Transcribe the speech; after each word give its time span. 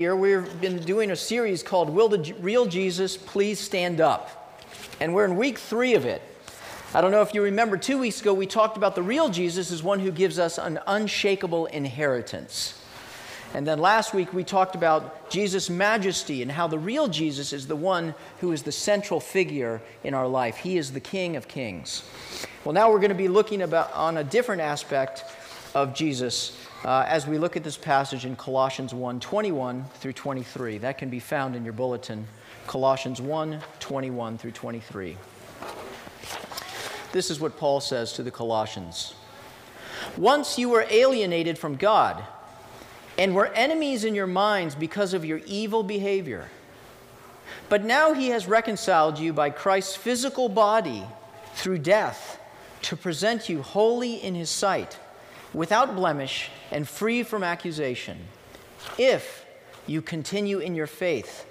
Here, 0.00 0.14
we've 0.14 0.60
been 0.60 0.78
doing 0.78 1.10
a 1.10 1.16
series 1.16 1.64
called 1.64 1.90
Will 1.90 2.08
the 2.08 2.32
Real 2.34 2.66
Jesus 2.66 3.16
Please 3.16 3.58
Stand 3.58 4.00
Up? 4.00 4.62
And 5.00 5.12
we're 5.12 5.24
in 5.24 5.34
week 5.34 5.58
three 5.58 5.94
of 5.94 6.04
it. 6.04 6.22
I 6.94 7.00
don't 7.00 7.10
know 7.10 7.22
if 7.22 7.34
you 7.34 7.42
remember, 7.42 7.76
two 7.76 7.98
weeks 7.98 8.20
ago 8.20 8.32
we 8.32 8.46
talked 8.46 8.76
about 8.76 8.94
the 8.94 9.02
real 9.02 9.28
Jesus 9.28 9.72
as 9.72 9.82
one 9.82 9.98
who 9.98 10.12
gives 10.12 10.38
us 10.38 10.56
an 10.56 10.78
unshakable 10.86 11.66
inheritance. 11.66 12.80
And 13.54 13.66
then 13.66 13.80
last 13.80 14.14
week 14.14 14.32
we 14.32 14.44
talked 14.44 14.76
about 14.76 15.30
Jesus' 15.30 15.68
majesty 15.68 16.42
and 16.42 16.52
how 16.52 16.68
the 16.68 16.78
real 16.78 17.08
Jesus 17.08 17.52
is 17.52 17.66
the 17.66 17.74
one 17.74 18.14
who 18.38 18.52
is 18.52 18.62
the 18.62 18.70
central 18.70 19.18
figure 19.18 19.82
in 20.04 20.14
our 20.14 20.28
life. 20.28 20.58
He 20.58 20.78
is 20.78 20.92
the 20.92 21.00
King 21.00 21.34
of 21.34 21.48
Kings. 21.48 22.04
Well, 22.64 22.72
now 22.72 22.88
we're 22.88 23.00
going 23.00 23.08
to 23.08 23.16
be 23.16 23.26
looking 23.26 23.62
about, 23.62 23.92
on 23.94 24.18
a 24.18 24.22
different 24.22 24.62
aspect 24.62 25.24
of 25.74 25.92
Jesus 25.92 26.56
uh, 26.84 27.04
as 27.08 27.26
we 27.26 27.38
look 27.38 27.56
at 27.56 27.64
this 27.64 27.76
passage 27.76 28.24
in 28.24 28.36
Colossians 28.36 28.94
1 28.94 29.20
21 29.20 29.84
through 29.94 30.12
23. 30.12 30.78
That 30.78 30.98
can 30.98 31.10
be 31.10 31.20
found 31.20 31.56
in 31.56 31.64
your 31.64 31.72
bulletin, 31.72 32.26
Colossians 32.66 33.20
1 33.20 33.60
21 33.80 34.38
through 34.38 34.52
23. 34.52 35.16
This 37.12 37.30
is 37.30 37.40
what 37.40 37.56
Paul 37.56 37.80
says 37.80 38.12
to 38.14 38.22
the 38.22 38.30
Colossians 38.30 39.14
Once 40.16 40.58
you 40.58 40.68
were 40.68 40.86
alienated 40.88 41.58
from 41.58 41.76
God 41.76 42.22
and 43.16 43.34
were 43.34 43.46
enemies 43.46 44.04
in 44.04 44.14
your 44.14 44.28
minds 44.28 44.74
because 44.74 45.14
of 45.14 45.24
your 45.24 45.40
evil 45.46 45.82
behavior. 45.82 46.48
But 47.68 47.84
now 47.84 48.14
he 48.14 48.28
has 48.28 48.46
reconciled 48.46 49.18
you 49.18 49.32
by 49.32 49.50
Christ's 49.50 49.96
physical 49.96 50.48
body 50.48 51.04
through 51.54 51.78
death 51.78 52.38
to 52.82 52.96
present 52.96 53.48
you 53.48 53.62
holy 53.62 54.14
in 54.14 54.36
his 54.36 54.48
sight 54.48 54.96
without 55.52 55.96
blemish 55.96 56.50
and 56.70 56.88
free 56.88 57.22
from 57.22 57.42
accusation, 57.42 58.18
if 58.98 59.44
you 59.86 60.02
continue 60.02 60.58
in 60.58 60.74
your 60.74 60.86
faith, 60.86 61.46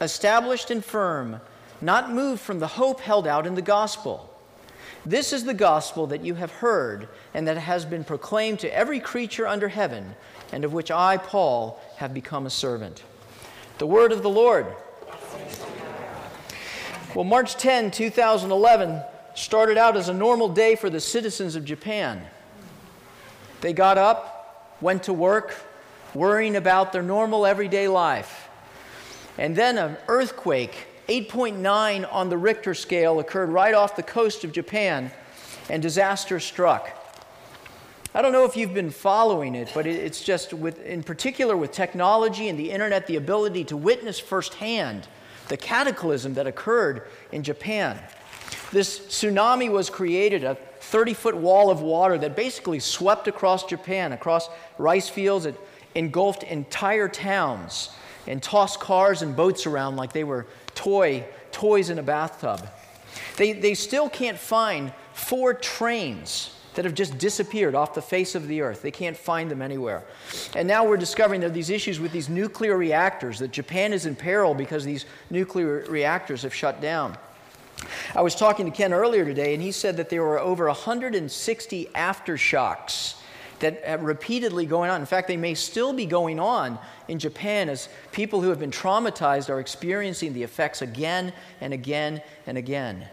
established 0.00 0.70
and 0.70 0.84
firm, 0.84 1.40
not 1.80 2.12
moved 2.12 2.40
from 2.40 2.58
the 2.58 2.66
hope 2.66 3.00
held 3.00 3.26
out 3.26 3.46
in 3.46 3.54
the 3.54 3.62
gospel. 3.62 4.30
This 5.06 5.32
is 5.32 5.44
the 5.44 5.54
gospel 5.54 6.06
that 6.06 6.24
you 6.24 6.34
have 6.34 6.50
heard 6.50 7.08
and 7.34 7.46
that 7.46 7.58
has 7.58 7.84
been 7.84 8.04
proclaimed 8.04 8.60
to 8.60 8.74
every 8.74 9.00
creature 9.00 9.46
under 9.46 9.68
heaven, 9.68 10.14
and 10.50 10.64
of 10.64 10.72
which 10.72 10.90
I, 10.90 11.18
Paul, 11.18 11.80
have 11.96 12.14
become 12.14 12.46
a 12.46 12.50
servant. 12.50 13.02
The 13.78 13.86
word 13.86 14.12
of 14.12 14.22
the 14.22 14.30
Lord. 14.30 14.66
Well, 17.14 17.24
March 17.24 17.56
10, 17.56 17.90
2011 17.90 19.02
started 19.34 19.76
out 19.76 19.96
as 19.96 20.08
a 20.08 20.14
normal 20.14 20.48
day 20.48 20.74
for 20.74 20.88
the 20.88 21.00
citizens 21.00 21.54
of 21.54 21.64
Japan. 21.64 22.24
They 23.64 23.72
got 23.72 23.96
up, 23.96 24.76
went 24.82 25.04
to 25.04 25.14
work, 25.14 25.54
worrying 26.12 26.54
about 26.54 26.92
their 26.92 27.02
normal 27.02 27.46
everyday 27.46 27.88
life. 27.88 28.50
And 29.38 29.56
then 29.56 29.78
an 29.78 29.96
earthquake, 30.06 30.86
8.9 31.08 32.12
on 32.12 32.28
the 32.28 32.36
Richter 32.36 32.74
scale, 32.74 33.20
occurred 33.20 33.48
right 33.48 33.72
off 33.72 33.96
the 33.96 34.02
coast 34.02 34.44
of 34.44 34.52
Japan, 34.52 35.10
and 35.70 35.82
disaster 35.82 36.40
struck. 36.40 36.90
I 38.14 38.20
don't 38.20 38.32
know 38.32 38.44
if 38.44 38.54
you've 38.54 38.74
been 38.74 38.90
following 38.90 39.54
it, 39.54 39.70
but 39.72 39.86
it's 39.86 40.22
just 40.22 40.52
with, 40.52 40.84
in 40.84 41.02
particular 41.02 41.56
with 41.56 41.72
technology 41.72 42.50
and 42.50 42.58
the 42.58 42.70
internet, 42.70 43.06
the 43.06 43.16
ability 43.16 43.64
to 43.64 43.78
witness 43.78 44.20
firsthand 44.20 45.08
the 45.48 45.56
cataclysm 45.56 46.34
that 46.34 46.46
occurred 46.46 47.04
in 47.32 47.42
Japan. 47.42 47.98
This 48.72 49.00
tsunami 49.00 49.70
was 49.70 49.88
created, 49.88 50.44
a 50.44 50.58
30 50.84 51.14
foot 51.14 51.36
wall 51.36 51.70
of 51.70 51.80
water 51.80 52.18
that 52.18 52.36
basically 52.36 52.78
swept 52.78 53.28
across 53.28 53.64
Japan, 53.64 54.12
across 54.12 54.48
rice 54.78 55.08
fields. 55.08 55.46
It 55.46 55.58
engulfed 55.94 56.42
entire 56.42 57.08
towns 57.08 57.90
and 58.26 58.42
tossed 58.42 58.80
cars 58.80 59.22
and 59.22 59.36
boats 59.36 59.66
around 59.66 59.96
like 59.96 60.12
they 60.12 60.24
were 60.24 60.46
toy, 60.74 61.24
toys 61.52 61.90
in 61.90 61.98
a 61.98 62.02
bathtub. 62.02 62.68
They, 63.36 63.52
they 63.52 63.74
still 63.74 64.08
can't 64.08 64.38
find 64.38 64.92
four 65.12 65.54
trains 65.54 66.50
that 66.74 66.84
have 66.84 66.94
just 66.94 67.18
disappeared 67.18 67.74
off 67.74 67.94
the 67.94 68.02
face 68.02 68.34
of 68.34 68.48
the 68.48 68.60
earth. 68.60 68.82
They 68.82 68.90
can't 68.90 69.16
find 69.16 69.50
them 69.50 69.62
anywhere. 69.62 70.02
And 70.56 70.66
now 70.66 70.84
we're 70.84 70.96
discovering 70.96 71.40
there 71.40 71.50
are 71.50 71.52
these 71.52 71.70
issues 71.70 72.00
with 72.00 72.12
these 72.12 72.28
nuclear 72.28 72.76
reactors, 72.76 73.38
that 73.38 73.52
Japan 73.52 73.92
is 73.92 74.06
in 74.06 74.16
peril 74.16 74.54
because 74.54 74.84
these 74.84 75.06
nuclear 75.30 75.84
reactors 75.88 76.42
have 76.42 76.52
shut 76.52 76.80
down. 76.80 77.16
I 78.16 78.22
was 78.22 78.36
talking 78.36 78.66
to 78.66 78.70
Ken 78.70 78.92
earlier 78.92 79.24
today, 79.24 79.54
and 79.54 79.62
he 79.62 79.72
said 79.72 79.96
that 79.96 80.08
there 80.08 80.22
were 80.22 80.38
over 80.38 80.66
160 80.66 81.86
aftershocks 81.96 83.16
that 83.58 84.00
repeatedly 84.02 84.66
going 84.66 84.88
on. 84.88 85.00
In 85.00 85.06
fact, 85.06 85.26
they 85.26 85.36
may 85.36 85.54
still 85.54 85.92
be 85.92 86.06
going 86.06 86.38
on 86.38 86.78
in 87.08 87.18
Japan 87.18 87.68
as 87.68 87.88
people 88.12 88.40
who 88.40 88.50
have 88.50 88.60
been 88.60 88.70
traumatized 88.70 89.48
are 89.48 89.58
experiencing 89.58 90.32
the 90.32 90.44
effects 90.44 90.80
again 90.80 91.32
and 91.60 91.72
again 91.72 92.22
and 92.46 92.56
again. 92.56 93.08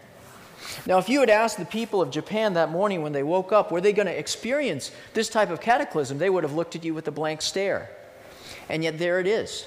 Now, 0.86 0.98
if 0.98 1.08
you 1.08 1.18
had 1.18 1.30
asked 1.30 1.58
the 1.58 1.64
people 1.64 2.00
of 2.00 2.10
Japan 2.10 2.54
that 2.54 2.70
morning 2.70 3.02
when 3.02 3.12
they 3.12 3.24
woke 3.24 3.50
up, 3.50 3.72
were 3.72 3.80
they 3.80 3.92
going 3.92 4.06
to 4.06 4.16
experience 4.16 4.92
this 5.14 5.28
type 5.28 5.50
of 5.50 5.60
cataclysm, 5.60 6.18
they 6.18 6.30
would 6.30 6.44
have 6.44 6.54
looked 6.54 6.76
at 6.76 6.84
you 6.84 6.94
with 6.94 7.08
a 7.08 7.12
blank 7.12 7.42
stare. 7.42 7.90
And 8.68 8.84
yet, 8.84 9.00
there 9.00 9.18
it 9.18 9.26
is. 9.26 9.66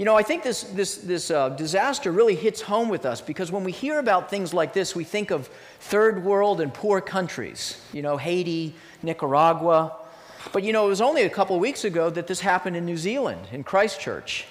You 0.00 0.06
know, 0.06 0.16
I 0.16 0.22
think 0.22 0.42
this, 0.42 0.62
this, 0.62 0.96
this 0.96 1.30
uh, 1.30 1.50
disaster 1.50 2.10
really 2.10 2.34
hits 2.34 2.62
home 2.62 2.88
with 2.88 3.04
us 3.04 3.20
because 3.20 3.52
when 3.52 3.64
we 3.64 3.70
hear 3.70 3.98
about 3.98 4.30
things 4.30 4.54
like 4.54 4.72
this, 4.72 4.96
we 4.96 5.04
think 5.04 5.30
of 5.30 5.48
third 5.80 6.24
world 6.24 6.62
and 6.62 6.72
poor 6.72 7.02
countries, 7.02 7.78
you 7.92 8.00
know, 8.00 8.16
Haiti, 8.16 8.74
Nicaragua. 9.02 9.94
But 10.54 10.62
you 10.62 10.72
know, 10.72 10.86
it 10.86 10.88
was 10.88 11.02
only 11.02 11.24
a 11.24 11.28
couple 11.28 11.54
of 11.54 11.60
weeks 11.60 11.84
ago 11.84 12.08
that 12.08 12.26
this 12.26 12.40
happened 12.40 12.78
in 12.78 12.86
New 12.86 12.96
Zealand, 12.96 13.46
in 13.52 13.62
Christchurch, 13.62 14.46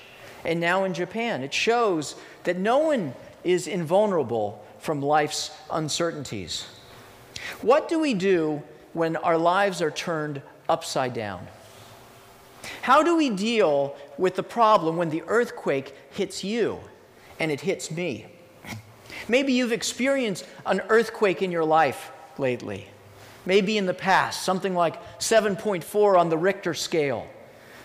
and 0.46 0.60
now 0.60 0.84
in 0.84 0.94
Japan. 0.94 1.42
It 1.42 1.52
shows 1.52 2.14
that 2.44 2.60
no 2.60 2.78
one 2.78 3.16
is 3.44 3.66
invulnerable 3.66 4.64
from 4.78 5.02
life's 5.02 5.50
uncertainties. 5.72 6.68
What 7.64 7.90
do 7.90 8.00
we 8.00 8.14
do 8.14 8.62
when 8.94 9.16
our 9.16 9.40
lives 9.40 9.82
are 9.82 9.90
turned 9.90 10.44
upside 10.70 11.16
down? 11.16 11.48
How 12.90 13.04
do 13.04 13.16
we 13.16 13.30
deal 13.30 13.96
with 14.18 14.36
the 14.36 14.42
problem 14.42 14.98
when 14.98 15.12
the 15.12 15.22
earthquake 15.28 15.94
hits 16.10 16.44
you 16.44 16.80
and 17.40 17.52
it 17.52 17.62
hits 17.62 17.92
me? 17.92 18.26
Maybe 19.28 19.54
you've 19.54 19.72
experienced 19.72 20.44
an 20.66 20.82
earthquake 20.90 21.44
in 21.44 21.52
your 21.52 21.66
life 21.66 22.12
lately. 22.40 22.88
Maybe 23.46 23.78
in 23.78 23.86
the 23.86 23.94
past, 23.94 24.42
something 24.42 24.74
like 24.74 25.20
7.4 25.20 26.20
on 26.20 26.30
the 26.30 26.38
Richter 26.40 26.74
scale. 26.74 27.28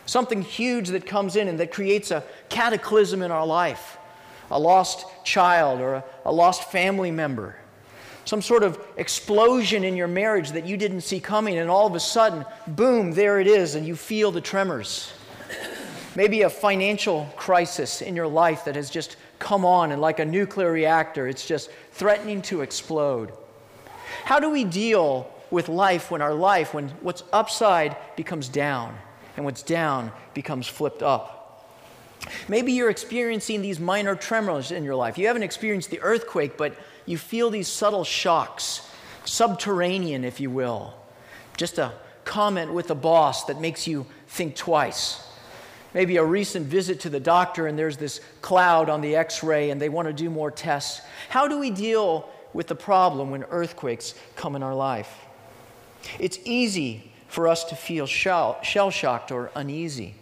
Something 0.07 0.41
huge 0.41 0.89
that 0.89 1.05
comes 1.05 1.37
in 1.37 1.49
and 1.49 1.61
that 1.61 1.71
creates 1.71 2.11
a 2.11 2.25
cataclysm 2.49 3.21
in 3.21 3.31
our 3.31 3.47
life. 3.47 3.99
A 4.51 4.59
lost 4.59 5.05
child 5.23 5.83
or 5.83 5.97
a, 5.97 6.05
a 6.25 6.33
lost 6.33 6.73
family 6.73 7.11
member 7.11 7.57
some 8.25 8.41
sort 8.43 8.63
of 8.63 8.79
explosion 8.97 9.85
in 9.85 9.97
your 9.97 10.09
marriage 10.09 10.53
that 10.53 10.67
you 10.67 10.77
didn't 10.77 11.03
see 11.03 11.21
coming, 11.21 11.59
and 11.59 11.71
all 11.71 11.87
of 11.87 11.95
a 11.95 12.01
sudden, 12.01 12.45
boom, 12.67 13.13
there 13.13 13.41
it 13.41 13.47
is, 13.47 13.75
and 13.75 13.87
you 13.87 13.97
feel 13.97 14.31
the 14.31 14.41
tremors. 14.41 15.13
Maybe 16.17 16.43
a 16.43 16.51
financial 16.51 17.29
crisis 17.37 18.01
in 18.01 18.15
your 18.15 18.29
life 18.29 18.65
that 18.65 18.77
has 18.77 18.89
just 18.89 19.17
come 19.39 19.65
on, 19.65 19.93
and 19.93 20.01
like 20.01 20.21
a 20.21 20.25
nuclear 20.25 20.71
reactor, 20.73 21.27
it's 21.27 21.47
just 21.47 21.71
threatening 21.93 22.41
to 22.43 22.63
explode. 22.63 23.33
How 24.25 24.39
do 24.41 24.49
we 24.49 24.65
deal 24.65 25.31
with 25.51 25.69
life 25.69 26.11
when 26.11 26.23
our 26.23 26.35
life, 26.35 26.73
when 26.73 26.89
what's 27.01 27.25
upside 27.33 27.97
becomes 28.17 28.49
down, 28.49 28.97
and 29.37 29.45
what's 29.45 29.63
down 29.63 30.13
becomes 30.33 30.67
flipped 30.67 31.03
up? 31.03 31.44
Maybe 32.49 32.73
you're 32.73 32.91
experiencing 32.91 33.63
these 33.63 33.81
minor 33.81 34.15
tremors 34.15 34.71
in 34.71 34.85
your 34.85 34.95
life. 34.95 35.19
You 35.19 35.27
haven't 35.27 35.43
experienced 35.43 35.91
the 35.91 36.01
earthquake, 36.01 36.57
but 36.57 36.77
you 37.07 37.19
feel 37.19 37.51
these 37.51 37.69
subtle 37.69 38.05
shocks, 38.05 38.89
subterranean, 39.25 40.25
if 40.25 40.41
you 40.41 40.51
will. 40.51 40.95
Just 41.57 41.79
a 41.79 41.93
comment 42.25 42.73
with 42.73 42.89
the 42.89 42.95
boss 42.95 43.45
that 43.45 43.61
makes 43.61 43.87
you 43.87 44.07
think 44.29 44.57
twice. 44.57 45.21
Maybe 45.93 46.17
a 46.17 46.25
recent 46.25 46.67
visit 46.67 47.01
to 47.01 47.11
the 47.11 47.21
doctor 47.21 47.69
and 47.69 47.79
there's 47.79 47.97
this 47.97 48.21
cloud 48.41 48.89
on 48.89 49.01
the 49.01 49.15
x 49.15 49.45
ray 49.45 49.71
and 49.71 49.81
they 49.81 49.89
want 49.89 50.09
to 50.09 50.13
do 50.13 50.29
more 50.29 50.51
tests. 50.51 51.03
How 51.29 51.47
do 51.47 51.59
we 51.59 51.71
deal 51.71 52.29
with 52.53 52.67
the 52.67 52.75
problem 52.75 53.31
when 53.31 53.45
earthquakes 53.45 54.15
come 54.35 54.57
in 54.57 54.63
our 54.63 54.75
life? 54.75 55.25
It's 56.19 56.39
easy 56.45 57.13
for 57.29 57.47
us 57.47 57.65
to 57.65 57.77
feel 57.77 58.07
shell 58.07 58.61
shocked 58.63 59.31
or 59.31 59.53
uneasy. 59.55 60.17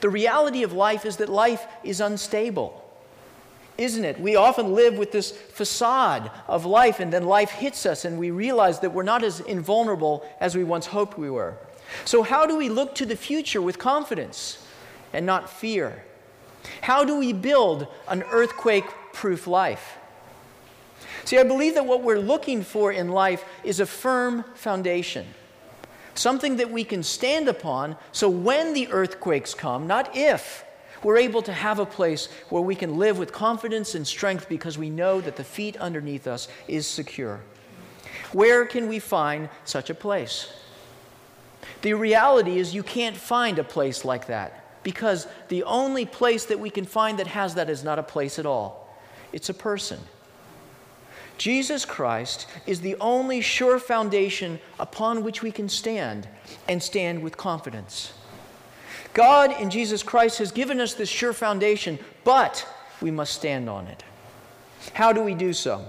The 0.00 0.10
reality 0.10 0.62
of 0.62 0.72
life 0.72 1.04
is 1.04 1.16
that 1.16 1.28
life 1.28 1.66
is 1.82 2.00
unstable 2.00 2.82
isn't 3.78 4.04
it? 4.04 4.18
We 4.18 4.36
often 4.36 4.74
live 4.74 4.96
with 4.96 5.12
this 5.12 5.30
facade 5.30 6.30
of 6.48 6.64
life, 6.64 7.00
and 7.00 7.12
then 7.12 7.24
life 7.24 7.50
hits 7.50 7.84
us, 7.84 8.04
and 8.04 8.18
we 8.18 8.30
realize 8.30 8.80
that 8.80 8.92
we're 8.92 9.02
not 9.02 9.22
as 9.22 9.40
invulnerable 9.40 10.26
as 10.40 10.56
we 10.56 10.64
once 10.64 10.86
hoped 10.86 11.18
we 11.18 11.30
were. 11.30 11.54
So, 12.04 12.22
how 12.22 12.46
do 12.46 12.56
we 12.56 12.68
look 12.68 12.94
to 12.96 13.06
the 13.06 13.16
future 13.16 13.60
with 13.60 13.78
confidence 13.78 14.64
and 15.12 15.26
not 15.26 15.50
fear? 15.50 16.04
How 16.80 17.04
do 17.04 17.18
we 17.18 17.32
build 17.32 17.86
an 18.08 18.22
earthquake 18.24 18.86
proof 19.12 19.46
life? 19.46 19.98
See, 21.24 21.38
I 21.38 21.42
believe 21.42 21.74
that 21.74 21.86
what 21.86 22.02
we're 22.02 22.18
looking 22.18 22.62
for 22.62 22.92
in 22.92 23.08
life 23.08 23.44
is 23.62 23.80
a 23.80 23.86
firm 23.86 24.44
foundation. 24.54 25.26
Something 26.18 26.56
that 26.56 26.70
we 26.70 26.84
can 26.84 27.02
stand 27.02 27.48
upon 27.48 27.96
so 28.12 28.28
when 28.28 28.72
the 28.72 28.88
earthquakes 28.88 29.54
come, 29.54 29.86
not 29.86 30.16
if, 30.16 30.64
we're 31.02 31.18
able 31.18 31.42
to 31.42 31.52
have 31.52 31.78
a 31.78 31.86
place 31.86 32.28
where 32.48 32.62
we 32.62 32.74
can 32.74 32.98
live 32.98 33.18
with 33.18 33.32
confidence 33.32 33.94
and 33.94 34.06
strength 34.06 34.48
because 34.48 34.78
we 34.78 34.90
know 34.90 35.20
that 35.20 35.36
the 35.36 35.44
feet 35.44 35.76
underneath 35.76 36.26
us 36.26 36.48
is 36.68 36.86
secure. 36.86 37.40
Where 38.32 38.64
can 38.66 38.88
we 38.88 38.98
find 38.98 39.48
such 39.64 39.90
a 39.90 39.94
place? 39.94 40.52
The 41.82 41.94
reality 41.94 42.58
is, 42.58 42.74
you 42.74 42.82
can't 42.82 43.16
find 43.16 43.58
a 43.58 43.64
place 43.64 44.04
like 44.04 44.26
that 44.26 44.82
because 44.82 45.26
the 45.48 45.64
only 45.64 46.06
place 46.06 46.46
that 46.46 46.58
we 46.58 46.70
can 46.70 46.84
find 46.84 47.18
that 47.18 47.26
has 47.26 47.54
that 47.54 47.68
is 47.68 47.84
not 47.84 47.98
a 47.98 48.02
place 48.02 48.38
at 48.38 48.46
all, 48.46 48.96
it's 49.32 49.48
a 49.48 49.54
person. 49.54 49.98
Jesus 51.38 51.84
Christ 51.84 52.46
is 52.66 52.80
the 52.80 52.96
only 52.96 53.40
sure 53.40 53.78
foundation 53.78 54.58
upon 54.78 55.22
which 55.22 55.42
we 55.42 55.50
can 55.50 55.68
stand 55.68 56.28
and 56.68 56.82
stand 56.82 57.22
with 57.22 57.36
confidence. 57.36 58.12
God 59.12 59.58
in 59.60 59.70
Jesus 59.70 60.02
Christ 60.02 60.38
has 60.38 60.52
given 60.52 60.80
us 60.80 60.94
this 60.94 61.08
sure 61.08 61.32
foundation, 61.32 61.98
but 62.24 62.66
we 63.00 63.10
must 63.10 63.34
stand 63.34 63.68
on 63.68 63.86
it. 63.86 64.02
How 64.92 65.12
do 65.12 65.22
we 65.22 65.34
do 65.34 65.52
so? 65.52 65.84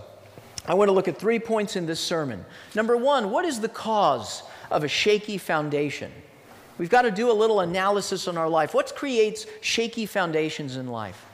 I 0.65 0.73
want 0.73 0.89
to 0.89 0.94
look 0.94 1.07
at 1.07 1.17
three 1.17 1.39
points 1.39 1.75
in 1.75 1.85
this 1.85 2.00
sermon. 2.00 2.43
Number 2.75 2.97
one, 2.97 3.31
what 3.31 3.45
is 3.45 3.59
the 3.59 3.69
cause 3.69 4.43
of 4.69 4.83
a 4.83 4.88
shaky 4.88 5.38
foundation? 5.38 6.11
We've 6.77 6.89
got 6.89 7.03
to 7.03 7.11
do 7.11 7.31
a 7.31 7.33
little 7.33 7.61
analysis 7.61 8.27
on 8.27 8.38
our 8.38 8.50
life. 8.50 8.73
What 8.73 8.93
creates 8.95 9.45
shaky 9.61 10.05
foundations 10.05 10.75
in 10.75 10.88
life? 10.88 11.25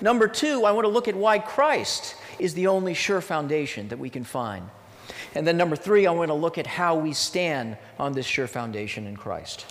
Number 0.00 0.28
two, 0.28 0.64
I 0.64 0.72
want 0.72 0.84
to 0.84 0.90
look 0.90 1.08
at 1.08 1.14
why 1.14 1.38
Christ 1.38 2.14
is 2.40 2.54
the 2.54 2.66
only 2.66 2.94
sure 2.94 3.20
foundation 3.20 3.88
that 3.88 3.98
we 3.98 4.10
can 4.10 4.24
find. 4.24 4.68
And 5.34 5.46
then 5.46 5.56
number 5.56 5.76
three, 5.76 6.06
I 6.06 6.12
want 6.12 6.28
to 6.28 6.34
look 6.34 6.58
at 6.58 6.66
how 6.66 6.96
we 6.96 7.12
stand 7.12 7.76
on 7.98 8.12
this 8.12 8.26
sure 8.26 8.46
foundation 8.46 9.06
in 9.06 9.16
Christ. 9.16 9.66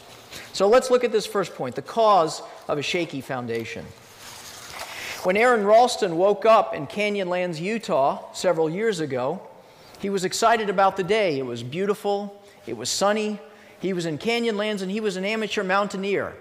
So 0.54 0.68
let's 0.68 0.92
look 0.92 1.04
at 1.04 1.12
this 1.12 1.26
first 1.26 1.56
point 1.56 1.76
the 1.76 1.82
cause 1.82 2.42
of 2.68 2.78
a 2.78 2.82
shaky 2.82 3.22
foundation. 3.22 3.86
When 5.24 5.36
Aron 5.36 5.66
Ralston 5.66 6.18
woke 6.18 6.46
up 6.46 6.74
in 6.74 6.88
Canyonlands, 6.88 7.60
Utah, 7.60 8.32
several 8.34 8.70
years 8.70 9.02
ago, 9.02 9.42
he 10.00 10.10
was 10.10 10.24
excited 10.24 10.70
about 10.70 10.96
the 10.96 11.04
day. 11.04 11.38
It 11.40 11.46
was 11.46 11.62
beautiful, 11.62 12.42
it 12.66 12.78
was 12.78 12.90
sunny. 12.90 13.40
He 13.82 13.94
was 13.94 14.06
in 14.06 14.18
Canyonlands 14.18 14.82
and 14.82 14.92
he 14.92 15.00
was 15.00 15.18
an 15.18 15.26
amateur 15.26 15.64
mountaineer. 15.64 16.36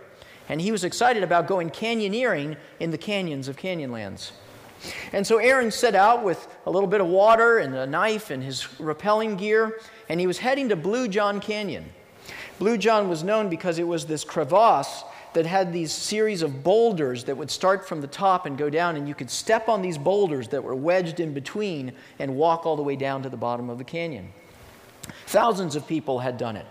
And 0.48 0.60
he 0.60 0.72
was 0.72 0.84
excited 0.84 1.22
about 1.22 1.46
going 1.46 1.70
canyoneering 1.70 2.56
in 2.80 2.90
the 2.90 2.98
canyons 2.98 3.48
of 3.48 3.56
Canyonlands. 3.56 4.30
And 5.12 5.26
so 5.26 5.38
Aron 5.38 5.70
set 5.70 5.94
out 5.94 6.22
with 6.22 6.46
a 6.66 6.70
little 6.70 6.88
bit 6.88 7.00
of 7.00 7.06
water 7.06 7.58
and 7.58 7.74
a 7.74 7.86
knife 7.86 8.30
and 8.30 8.42
his 8.42 8.62
rappelling 8.78 9.38
gear, 9.38 9.80
and 10.08 10.20
he 10.20 10.26
was 10.26 10.38
heading 10.38 10.68
to 10.68 10.76
Blue 10.76 11.08
John 11.08 11.40
Canyon. 11.40 11.84
Blue 12.58 12.76
John 12.76 13.08
was 13.08 13.22
known 13.22 13.48
because 13.48 13.78
it 13.78 13.86
was 13.86 14.06
this 14.06 14.24
crevasse 14.24 15.04
that 15.34 15.46
had 15.46 15.72
these 15.72 15.92
series 15.92 16.42
of 16.42 16.64
boulders 16.64 17.24
that 17.24 17.36
would 17.36 17.50
start 17.50 17.86
from 17.86 18.00
the 18.00 18.06
top 18.06 18.46
and 18.46 18.56
go 18.56 18.70
down, 18.70 18.96
and 18.96 19.06
you 19.06 19.14
could 19.14 19.30
step 19.30 19.68
on 19.68 19.82
these 19.82 19.98
boulders 19.98 20.48
that 20.48 20.64
were 20.64 20.74
wedged 20.74 21.20
in 21.20 21.32
between 21.32 21.92
and 22.18 22.34
walk 22.34 22.66
all 22.66 22.76
the 22.76 22.82
way 22.82 22.96
down 22.96 23.22
to 23.22 23.28
the 23.28 23.36
bottom 23.36 23.70
of 23.70 23.78
the 23.78 23.84
canyon. 23.84 24.32
Thousands 25.26 25.76
of 25.76 25.86
people 25.86 26.18
had 26.20 26.38
done 26.38 26.56
it. 26.56 26.66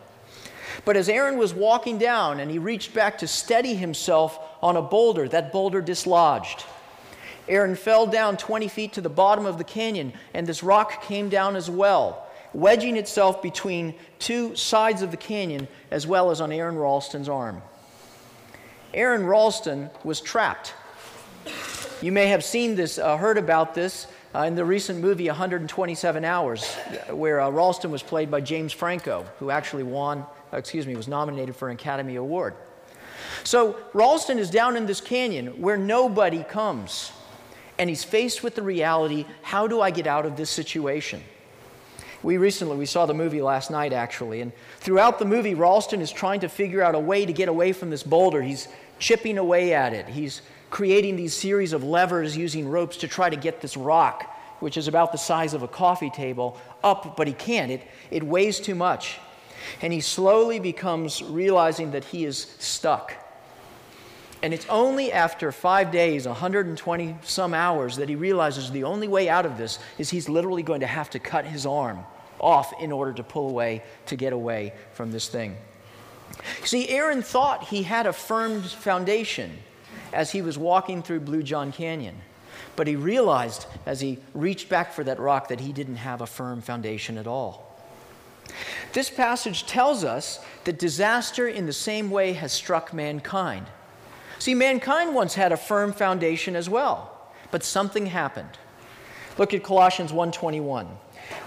But 0.86 0.98
as 0.98 1.10
Aron 1.10 1.38
was 1.38 1.54
walking 1.54 1.98
down 1.98 2.40
and 2.40 2.52
he 2.52 2.60
reached 2.60 2.94
back 2.94 3.18
to 3.20 3.28
steady 3.28 3.74
himself 3.74 4.40
on 4.62 4.78
a 4.78 4.82
boulder, 4.82 5.28
that 5.30 5.52
boulder 5.52 5.82
dislodged. 5.82 6.66
Aron 7.48 7.76
fell 7.76 8.08
down 8.08 8.38
20 8.38 8.68
feet 8.68 8.94
to 8.94 9.02
the 9.02 9.10
bottom 9.10 9.46
of 9.46 9.58
the 9.58 9.64
canyon, 9.64 10.14
and 10.34 10.46
this 10.46 10.64
rock 10.64 11.04
came 11.04 11.30
down 11.30 11.56
as 11.56 11.70
well, 11.70 12.28
wedging 12.54 12.98
itself 12.98 13.42
between 13.42 13.94
two 14.20 14.56
sides 14.56 15.02
of 15.02 15.12
the 15.12 15.18
canyon 15.18 15.68
as 15.92 16.06
well 16.06 16.32
as 16.32 16.42
on 16.42 16.52
Aron 16.52 16.78
Ralston's 16.78 17.30
arm. 17.30 17.62
Aron 18.94 19.26
Ralston 19.26 19.90
was 20.04 20.22
trapped. 20.22 20.74
You 22.02 22.12
may 22.12 22.28
have 22.28 22.44
seen 22.44 22.76
this, 22.76 22.98
uh, 22.98 23.18
heard 23.18 23.38
about 23.38 23.74
this 23.74 24.08
uh, 24.36 24.42
in 24.42 24.56
the 24.56 24.66
recent 24.66 25.00
movie 25.00 25.28
127 25.28 26.26
Hours, 26.26 26.74
where 27.10 27.42
uh, 27.42 27.50
Ralston 27.50 27.92
was 27.92 28.04
played 28.04 28.30
by 28.30 28.42
James 28.42 28.74
Franco, 28.74 29.26
who 29.40 29.50
actually 29.50 29.84
won, 29.84 30.20
uh, 30.54 30.58
excuse 30.58 30.86
me, 30.86 30.96
was 30.96 31.08
nominated 31.08 31.56
for 31.56 31.70
an 31.70 31.76
Academy 31.76 32.16
Award. 32.18 32.56
So 33.44 33.78
Ralston 33.94 34.40
is 34.40 34.50
down 34.50 34.76
in 34.76 34.86
this 34.86 35.02
canyon 35.02 35.62
where 35.62 35.78
nobody 35.78 36.44
comes 36.44 37.12
and 37.80 37.90
he's 37.90 38.04
faced 38.04 38.44
with 38.44 38.56
the 38.56 38.62
reality 38.62 39.26
how 39.42 39.68
do 39.68 39.82
I 39.82 39.92
get 39.92 40.08
out 40.08 40.26
of 40.26 40.36
this 40.36 40.50
situation? 40.50 41.24
We 42.24 42.38
recently 42.38 42.78
we 42.78 42.86
saw 42.86 43.06
the 43.06 43.14
movie 43.14 43.42
last 43.42 43.70
night 43.70 43.94
actually, 43.94 44.42
and 44.42 44.52
throughout 44.80 45.20
the 45.20 45.26
movie, 45.26 45.54
Ralston 45.54 46.02
is 46.02 46.12
trying 46.12 46.40
to 46.42 46.50
figure 46.50 46.82
out 46.82 46.96
a 46.96 47.00
way 47.00 47.26
to 47.26 47.34
get 47.34 47.48
away 47.48 47.74
from 47.74 47.90
this 47.90 48.04
boulder. 48.04 48.42
He's 48.42 48.68
chipping 49.00 49.38
away 49.38 49.74
at 49.74 49.94
it. 49.94 50.08
He's 50.08 50.42
creating 50.70 51.16
these 51.16 51.34
series 51.34 51.74
of 51.74 51.84
levers 51.84 52.36
using 52.36 52.68
ropes 52.68 52.98
to 52.98 53.08
try 53.08 53.30
to 53.30 53.36
get 53.36 53.62
this 53.62 53.78
rock, 53.78 54.36
which 54.60 54.78
is 54.78 54.88
about 54.88 55.12
the 55.12 55.18
size 55.18 55.54
of 55.54 55.64
a 55.64 55.68
coffee 55.68 56.10
table, 56.10 56.58
up, 56.84 57.16
but 57.16 57.28
he 57.28 57.34
can't. 57.34 57.72
It, 57.72 57.82
it 58.12 58.24
weighs 58.24 58.60
too 58.60 58.76
much. 58.76 59.20
And 59.82 59.94
he 59.94 60.02
slowly 60.02 60.60
becomes 60.60 61.22
realizing 61.22 61.92
that 61.92 62.04
he 62.06 62.26
is 62.26 62.56
stuck. 62.60 63.14
And 64.44 64.54
it's 64.54 64.68
only 64.70 65.12
after 65.12 65.52
five 65.52 65.92
days, 65.92 66.28
120 66.28 67.18
some 67.24 67.54
hours, 67.54 67.96
that 67.98 68.08
he 68.08 68.16
realizes 68.16 68.70
the 68.70 68.84
only 68.84 69.08
way 69.08 69.30
out 69.30 69.46
of 69.46 69.58
this 69.58 69.80
is 69.98 70.10
he's 70.10 70.30
literally 70.30 70.64
going 70.64 70.82
to 70.82 70.88
have 70.88 71.10
to 71.12 71.20
cut 71.20 71.46
his 71.46 71.66
arm 71.66 72.00
off 72.40 72.74
in 72.80 72.92
order 72.92 73.14
to 73.14 73.24
pull 73.24 73.50
away, 73.50 73.84
to 74.06 74.16
get 74.16 74.34
away 74.34 74.74
from 74.94 75.12
this 75.12 75.28
thing. 75.28 75.58
See, 76.64 76.90
Aron 76.90 77.24
thought 77.24 77.64
he 77.64 77.84
had 77.84 78.06
a 78.06 78.14
firm 78.14 78.62
foundation 78.62 79.58
as 80.14 80.32
he 80.32 80.42
was 80.42 80.58
walking 80.58 81.02
through 81.02 81.22
Blue 81.22 81.42
John 81.42 81.72
Canyon. 81.72 82.16
But 82.76 82.88
he 82.88 82.96
realized 82.96 83.66
as 83.86 84.02
he 84.02 84.20
reached 84.34 84.70
back 84.70 84.94
for 84.94 85.04
that 85.04 85.20
rock 85.20 85.48
that 85.48 85.60
he 85.60 85.74
didn't 85.74 85.96
have 85.96 86.22
a 86.22 86.28
firm 86.28 86.62
foundation 86.62 87.18
at 87.18 87.26
all. 87.26 87.64
This 88.94 89.10
passage 89.10 89.66
tells 89.66 90.04
us 90.04 90.40
that 90.64 90.80
disaster 90.80 91.48
in 91.48 91.66
the 91.66 91.74
same 91.74 92.12
way 92.12 92.34
has 92.34 92.52
struck 92.54 92.94
mankind. 92.94 93.66
See, 94.48 94.56
mankind 94.56 95.14
once 95.14 95.34
had 95.34 95.52
a 95.52 95.58
firm 95.58 95.92
foundation 95.92 96.56
as 96.56 96.70
well, 96.70 97.12
but 97.52 97.66
something 97.66 98.06
happened. 98.06 98.58
Look 99.38 99.54
at 99.54 99.62
Colossians 99.62 100.14
1:21. 100.14 100.88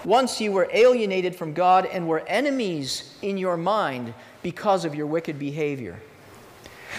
Once 0.05 0.39
you 0.39 0.51
were 0.51 0.69
alienated 0.71 1.35
from 1.35 1.53
God 1.55 1.87
and 1.87 2.07
were 2.07 2.19
enemies 2.27 3.15
in 3.23 3.39
your 3.39 3.57
mind 3.57 4.13
because 4.43 4.85
of 4.85 4.93
your 4.93 5.07
wicked 5.07 5.39
behavior. 5.39 5.99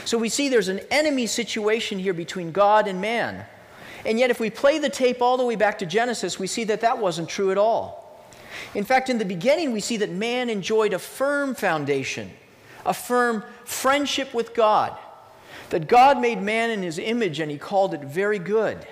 So 0.05 0.19
we 0.19 0.29
see 0.29 0.49
there's 0.49 0.67
an 0.67 0.81
enemy 0.91 1.29
situation 1.29 2.01
here 2.01 2.15
between 2.15 2.51
God 2.51 2.89
and 2.89 3.01
man. 3.01 3.47
And 4.05 4.19
yet, 4.19 4.29
if 4.29 4.41
we 4.41 4.51
play 4.51 4.81
the 4.81 4.91
tape 4.91 5.23
all 5.23 5.37
the 5.37 5.47
way 5.47 5.55
back 5.55 5.79
to 5.79 5.87
Genesis, 5.87 6.37
we 6.37 6.49
see 6.49 6.65
that 6.65 6.81
that 6.81 6.99
wasn't 6.99 7.29
true 7.29 7.53
at 7.53 7.59
all. 7.59 8.19
In 8.75 8.83
fact, 8.83 9.09
in 9.09 9.19
the 9.19 9.25
beginning, 9.25 9.71
we 9.71 9.79
see 9.79 9.99
that 9.99 10.11
man 10.11 10.51
enjoyed 10.51 10.95
a 10.95 10.99
firm 10.99 11.55
foundation, 11.55 12.33
a 12.85 12.93
firm 12.93 13.45
friendship 13.65 14.35
with 14.35 14.53
God 14.53 14.99
that 15.73 15.89
God 15.89 16.21
made 16.21 16.43
man 16.43 16.69
in 16.69 16.83
his 16.83 16.99
image 16.99 17.41
and 17.41 17.51
he 17.51 17.57
called 17.57 17.95
it 17.95 18.03
very 18.03 18.39
good. 18.39 18.87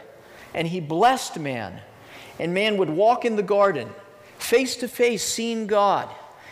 And 0.54 0.66
he 0.66 0.80
blessed 0.80 1.38
man. 1.38 1.78
And 2.38 2.54
man 2.54 2.78
would 2.78 2.88
walk 2.88 3.26
in 3.26 3.36
the 3.36 3.42
garden, 3.42 3.90
face 4.38 4.76
to 4.76 4.88
face, 4.88 5.22
seeing 5.22 5.66
God. 5.66 6.08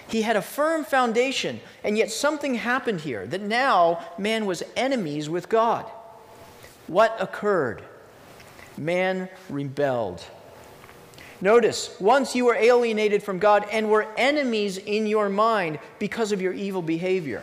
He 0.06 0.20
had 0.20 0.36
a 0.36 0.42
firm 0.42 0.84
foundation, 0.84 1.60
and 1.82 1.96
yet 1.96 2.10
something 2.10 2.56
happened 2.56 3.00
here 3.00 3.26
that 3.26 3.40
now 3.40 4.04
man 4.18 4.44
was 4.44 4.62
enemies 4.76 5.30
with 5.30 5.48
God. 5.48 5.86
What 6.88 7.16
occurred? 7.18 7.82
Man 8.76 9.30
rebelled. 9.48 10.22
Notice, 11.40 11.96
once 11.98 12.34
you 12.34 12.44
were 12.44 12.54
alienated 12.54 13.22
from 13.22 13.38
God 13.38 13.66
and 13.72 13.90
were 13.90 14.06
enemies 14.18 14.76
in 14.76 15.06
your 15.06 15.30
mind 15.30 15.78
because 15.98 16.32
of 16.32 16.42
your 16.42 16.52
evil 16.52 16.82
behavior. 16.82 17.42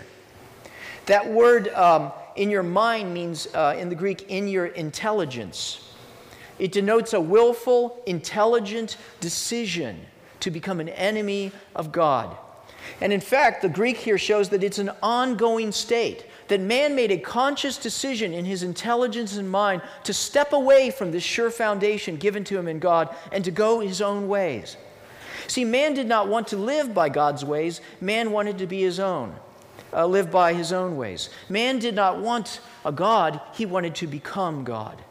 That 1.08 1.32
word 1.32 1.70
um, 1.70 2.12
in 2.36 2.50
your 2.50 2.64
mind 2.64 3.14
means, 3.14 3.48
uh, 3.54 3.76
in 3.78 3.90
the 3.90 3.96
Greek, 3.96 4.30
in 4.30 4.48
your 4.48 4.68
intelligence. 4.68 5.94
It 6.60 6.72
denotes 6.72 7.14
a 7.14 7.20
willful, 7.20 8.02
intelligent 8.06 8.98
decision 9.20 10.06
to 10.42 10.52
become 10.52 10.80
an 10.80 10.90
enemy 10.90 11.52
of 11.76 11.92
God. 11.92 12.36
And 13.02 13.12
in 13.12 13.20
fact, 13.20 13.62
the 13.62 13.70
Greek 13.70 13.98
here 13.98 14.18
shows 14.18 14.50
that 14.50 14.64
it's 14.64 14.78
an 14.78 14.92
ongoing 15.02 15.72
state, 15.72 16.26
that 16.50 16.62
man 16.62 16.96
made 16.96 17.12
a 17.12 17.18
conscious 17.18 17.78
decision 17.78 18.32
in 18.32 18.46
his 18.46 18.64
intelligence 18.64 19.38
and 19.38 19.50
mind 19.50 19.82
to 20.04 20.14
step 20.14 20.54
away 20.54 20.92
from 20.92 21.12
this 21.12 21.24
sure 21.24 21.50
foundation 21.50 22.16
given 22.16 22.44
to 22.46 22.58
him 22.58 22.68
in 22.68 22.80
God 22.80 23.14
and 23.32 23.44
to 23.44 23.52
go 23.52 23.80
his 23.80 24.02
own 24.02 24.28
ways. 24.28 24.78
See, 25.48 25.66
man 25.66 25.94
did 25.94 26.08
not 26.08 26.28
want 26.28 26.48
to 26.50 26.58
live 26.58 26.94
by 26.94 27.10
God's 27.10 27.44
ways, 27.44 27.82
man 28.00 28.32
wanted 28.32 28.60
to 28.60 28.68
be 28.68 28.82
his 28.82 29.00
own 29.00 29.36
uh, 29.94 30.06
live 30.06 30.32
by 30.32 30.54
his 30.54 30.72
own 30.72 30.98
ways. 30.98 31.30
Man 31.50 31.80
did 31.80 31.96
not 31.96 32.20
want 32.20 32.60
a 32.84 32.92
God, 32.92 33.42
he 33.54 33.66
wanted 33.66 33.96
to 33.96 34.08
become 34.08 34.64
God. 34.64 35.02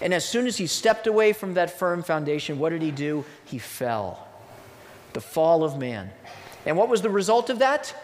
And 0.00 0.14
as 0.14 0.24
soon 0.24 0.46
as 0.46 0.56
he 0.56 0.66
stepped 0.66 1.06
away 1.06 1.32
from 1.32 1.54
that 1.54 1.78
firm 1.78 2.02
foundation, 2.02 2.58
what 2.58 2.70
did 2.70 2.82
he 2.82 2.90
do? 2.90 3.24
He 3.44 3.58
fell. 3.58 4.28
The 5.12 5.20
fall 5.20 5.64
of 5.64 5.78
man. 5.78 6.10
And 6.66 6.76
what 6.76 6.88
was 6.88 7.02
the 7.02 7.10
result 7.10 7.50
of 7.50 7.58
that? 7.58 7.94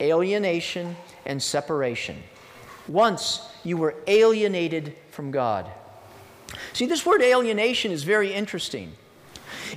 Alienation 0.00 0.96
and 1.26 1.42
separation. 1.42 2.22
Once 2.88 3.42
you 3.62 3.76
were 3.76 3.94
alienated 4.06 4.96
from 5.10 5.30
God. 5.30 5.70
See, 6.72 6.86
this 6.86 7.06
word 7.06 7.22
alienation 7.22 7.92
is 7.92 8.02
very 8.02 8.32
interesting. 8.32 8.92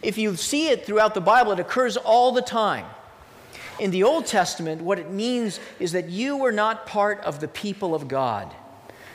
If 0.02 0.18
you 0.18 0.36
see 0.36 0.70
it 0.70 0.86
throughout 0.86 1.14
the 1.14 1.22
Bible, 1.22 1.52
it 1.52 1.60
occurs 1.60 1.98
all 1.98 2.32
the 2.32 2.42
time. 2.42 2.86
In 3.80 3.92
the 3.92 4.04
Old 4.04 4.26
Testament, 4.26 4.82
what 4.82 5.00
it 5.00 5.12
means 5.12 5.60
is 5.80 5.92
that 5.92 6.10
you 6.10 6.38
were 6.38 6.52
not 6.52 6.86
part 6.86 7.20
of 7.22 7.40
the 7.40 7.48
people 7.48 7.94
of 7.94 8.08
God. 8.08 8.54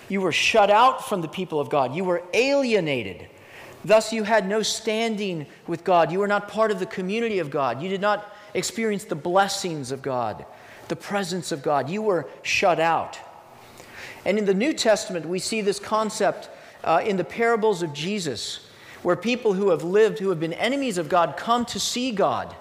You 0.09 0.21
were 0.21 0.33
shut 0.33 0.71
out 0.71 1.09
from 1.09 1.23
the 1.23 1.29
people 1.29 1.61
of 1.61 1.71
God. 1.71 1.95
You 1.95 2.05
were 2.05 2.23
alienated. 2.35 3.29
Thus, 3.85 4.12
you 4.12 4.25
had 4.25 4.47
no 4.47 4.62
standing 4.62 5.47
with 5.67 5.85
God. 5.85 6.12
You 6.12 6.19
were 6.19 6.29
not 6.29 6.49
part 6.49 6.71
of 6.71 6.79
the 6.79 6.87
community 6.87 7.38
of 7.38 7.50
God. 7.50 7.81
You 7.81 7.88
did 7.88 8.00
not 8.00 8.37
experience 8.52 9.05
the 9.05 9.14
blessings 9.14 9.93
of 9.93 10.02
God, 10.02 10.45
the 10.88 10.97
presence 10.97 11.52
of 11.52 11.62
God. 11.62 11.88
You 11.88 12.02
were 12.02 12.29
shut 12.43 12.79
out. 12.79 13.19
And 14.25 14.37
in 14.37 14.45
the 14.45 14.52
New 14.52 14.75
Testament, 14.75 15.26
we 15.26 15.38
see 15.38 15.62
this 15.62 15.79
concept 15.79 16.50
uh, 16.85 17.02
in 17.05 17.17
the 17.17 17.25
parables 17.25 17.83
of 17.83 17.95
Jesus, 17.95 18.67
where 19.02 19.17
people 19.17 19.55
who 19.55 19.71
have 19.71 19.83
lived, 19.83 20.19
who 20.19 20.29
have 20.29 20.40
been 20.40 20.52
enemies 20.52 20.99
of 20.99 21.09
God, 21.09 21.37
come 21.38 21.64
to 21.67 21.81
see 21.81 22.11
God. 22.11 22.55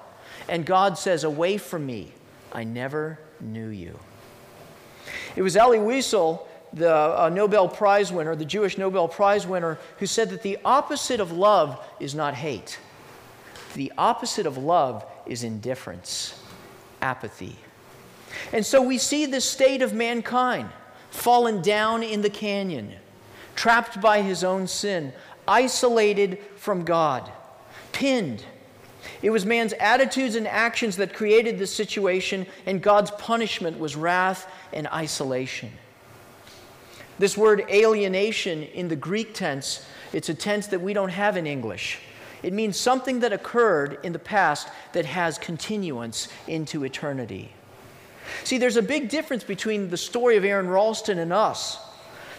And 0.50 0.66
God 0.66 0.98
says, 0.98 1.24
Away 1.24 1.58
from 1.58 1.86
me, 1.86 2.12
I 2.52 2.64
never 2.64 3.20
knew 3.40 3.68
you. 3.68 3.98
It 5.36 5.42
was 5.42 5.56
Elie 5.56 5.78
Wiesel, 5.78 6.46
the 6.74 6.94
uh, 6.94 7.30
Nobel 7.30 7.68
Prize 7.68 8.12
winner, 8.12 8.36
the 8.36 8.46
Jewish 8.46 8.78
Nobel 8.78 9.08
Prize 9.08 9.48
winner, 9.48 9.78
who 10.00 10.06
said 10.06 10.30
that 10.32 10.42
the 10.42 10.58
opposite 10.66 11.20
of 11.20 11.32
love 11.32 11.84
is 12.00 12.16
not 12.16 12.34
hate. 12.34 12.80
The 13.76 13.94
opposite 13.98 14.46
of 14.46 14.58
love 14.58 15.06
is 15.26 15.44
indifference, 15.44 16.42
apathy. 17.02 17.56
And 18.52 18.66
so 18.66 18.82
we 18.82 18.98
see 18.98 19.26
the 19.26 19.42
state 19.42 19.82
of 19.82 19.94
mankind 19.94 20.70
fallen 21.12 21.62
down 21.62 22.04
in 22.04 22.22
the 22.22 22.30
canyon, 22.30 22.94
trapped 23.56 24.02
by 24.02 24.22
his 24.22 24.44
own 24.44 24.68
sin, 24.68 25.14
isolated 25.48 26.40
from 26.56 26.86
God, 26.86 27.32
pinned. 27.92 28.44
It 29.22 29.30
was 29.30 29.46
man's 29.46 29.74
attitudes 29.74 30.36
and 30.36 30.48
actions 30.48 30.98
that 30.98 31.14
created 31.14 31.58
this 31.58 31.74
situation, 31.74 32.46
and 32.66 32.82
God's 32.82 33.12
punishment 33.12 33.80
was 33.80 33.96
wrath 33.96 34.52
and 34.74 34.88
isolation. 34.88 35.72
This 37.18 37.38
word 37.38 37.66
alienation 37.70 38.64
in 38.64 38.88
the 38.88 38.96
Greek 38.96 39.34
tense, 39.34 39.86
it's 40.14 40.30
a 40.30 40.34
tense 40.34 40.68
that 40.68 40.82
we 40.82 40.94
don't 40.94 41.10
have 41.10 41.36
in 41.38 41.46
English. 41.46 42.00
It 42.42 42.54
means 42.54 42.78
something 42.78 43.20
that 43.20 43.34
occurred 43.34 44.00
in 44.04 44.14
the 44.14 44.20
past 44.20 44.70
that 44.94 45.06
has 45.06 45.38
continuance 45.38 46.30
into 46.48 46.86
eternity. 46.86 47.52
See, 48.44 48.58
there's 48.58 48.78
a 48.78 48.82
big 48.82 49.10
difference 49.10 49.44
between 49.44 49.90
the 49.90 49.98
story 49.98 50.38
of 50.38 50.46
Aron 50.46 50.70
Ralston 50.70 51.20
and 51.20 51.34
us. 51.34 51.78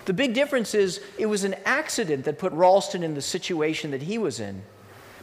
The 0.06 0.14
big 0.14 0.32
difference 0.32 0.74
is 0.74 1.02
it 1.18 1.26
was 1.26 1.44
an 1.44 1.56
accident 1.66 2.24
that 2.24 2.38
put 2.38 2.52
Ralston 2.52 3.02
in 3.02 3.14
the 3.14 3.22
situation 3.22 3.90
that 3.90 4.02
he 4.02 4.16
was 4.16 4.40
in, 4.40 4.62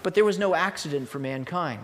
but 0.03 0.13
there 0.13 0.25
was 0.25 0.37
no 0.37 0.55
accident 0.55 1.09
for 1.09 1.19
mankind. 1.19 1.81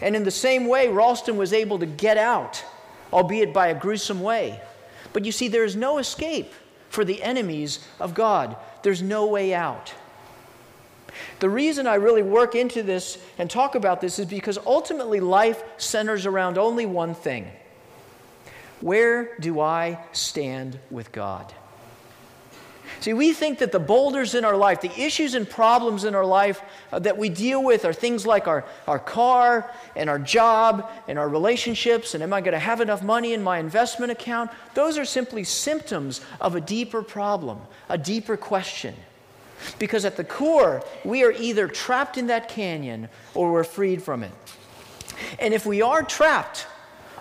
And 0.00 0.14
in 0.14 0.24
the 0.24 0.30
same 0.30 0.66
way, 0.66 0.88
Ralston 0.88 1.36
was 1.36 1.52
able 1.52 1.78
to 1.78 1.86
get 1.86 2.18
out, 2.18 2.64
albeit 3.12 3.52
by 3.52 3.68
a 3.68 3.74
gruesome 3.74 4.22
way. 4.22 4.60
But 5.12 5.24
you 5.24 5.32
see, 5.32 5.48
there 5.48 5.64
is 5.64 5.76
no 5.76 5.98
escape 5.98 6.52
for 6.88 7.04
the 7.04 7.22
enemies 7.22 7.86
of 8.00 8.14
God, 8.14 8.56
there's 8.82 9.02
no 9.02 9.26
way 9.26 9.54
out. 9.54 9.92
The 11.40 11.48
reason 11.48 11.86
I 11.86 11.94
really 11.94 12.22
work 12.22 12.54
into 12.54 12.82
this 12.82 13.18
and 13.38 13.50
talk 13.50 13.74
about 13.74 14.00
this 14.00 14.18
is 14.18 14.26
because 14.26 14.58
ultimately 14.66 15.20
life 15.20 15.62
centers 15.78 16.26
around 16.26 16.58
only 16.58 16.86
one 16.86 17.14
thing 17.14 17.50
where 18.82 19.36
do 19.38 19.60
I 19.60 19.98
stand 20.12 20.78
with 20.90 21.10
God? 21.10 21.52
See, 23.00 23.12
we 23.12 23.32
think 23.32 23.58
that 23.58 23.72
the 23.72 23.78
boulders 23.78 24.34
in 24.34 24.44
our 24.44 24.56
life, 24.56 24.80
the 24.80 25.00
issues 25.00 25.34
and 25.34 25.48
problems 25.48 26.04
in 26.04 26.14
our 26.14 26.24
life 26.24 26.62
uh, 26.92 26.98
that 27.00 27.18
we 27.18 27.28
deal 27.28 27.62
with 27.62 27.84
are 27.84 27.92
things 27.92 28.26
like 28.26 28.48
our, 28.48 28.64
our 28.86 28.98
car 28.98 29.70
and 29.94 30.08
our 30.08 30.18
job 30.18 30.90
and 31.06 31.18
our 31.18 31.28
relationships 31.28 32.14
and 32.14 32.22
am 32.22 32.32
I 32.32 32.40
going 32.40 32.52
to 32.52 32.58
have 32.58 32.80
enough 32.80 33.02
money 33.02 33.32
in 33.32 33.42
my 33.42 33.58
investment 33.58 34.10
account? 34.12 34.50
Those 34.74 34.98
are 34.98 35.04
simply 35.04 35.44
symptoms 35.44 36.20
of 36.40 36.54
a 36.54 36.60
deeper 36.60 37.02
problem, 37.02 37.60
a 37.88 37.98
deeper 37.98 38.36
question. 38.36 38.94
Because 39.78 40.04
at 40.04 40.16
the 40.16 40.24
core, 40.24 40.82
we 41.04 41.24
are 41.24 41.32
either 41.32 41.68
trapped 41.68 42.18
in 42.18 42.26
that 42.28 42.48
canyon 42.48 43.08
or 43.34 43.52
we're 43.52 43.64
freed 43.64 44.02
from 44.02 44.22
it. 44.22 44.32
And 45.38 45.54
if 45.54 45.64
we 45.66 45.82
are 45.82 46.02
trapped, 46.02 46.66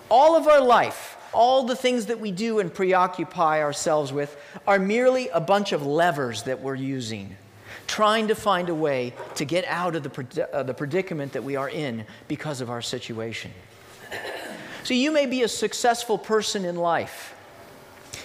all 0.10 0.36
of 0.36 0.48
our 0.48 0.62
life, 0.62 1.15
all 1.36 1.64
the 1.64 1.76
things 1.76 2.08
that 2.08 2.20
we 2.20 2.32
do 2.32 2.60
and 2.60 2.74
preoccupy 2.74 3.62
ourselves 3.62 4.12
with 4.14 4.36
are 4.66 4.80
merely 4.80 5.28
a 5.30 5.42
bunch 5.42 5.74
of 5.74 5.86
levers 5.86 6.44
that 6.44 6.62
we're 6.62 6.76
using, 6.76 7.36
trying 7.86 8.30
to 8.30 8.36
find 8.36 8.70
a 8.70 8.76
way 8.76 9.14
to 9.36 9.46
get 9.46 9.66
out 9.66 9.96
of 9.96 10.04
the, 10.04 10.50
uh, 10.54 10.64
the 10.64 10.74
predicament 10.74 11.34
that 11.34 11.44
we 11.44 11.56
are 11.56 11.70
in 11.70 12.06
because 12.28 12.62
of 12.62 12.70
our 12.70 12.82
situation. 12.82 13.52
So, 14.84 14.94
you 14.94 15.12
may 15.12 15.26
be 15.26 15.42
a 15.42 15.48
successful 15.48 16.18
person 16.18 16.64
in 16.64 16.76
life. 16.76 17.36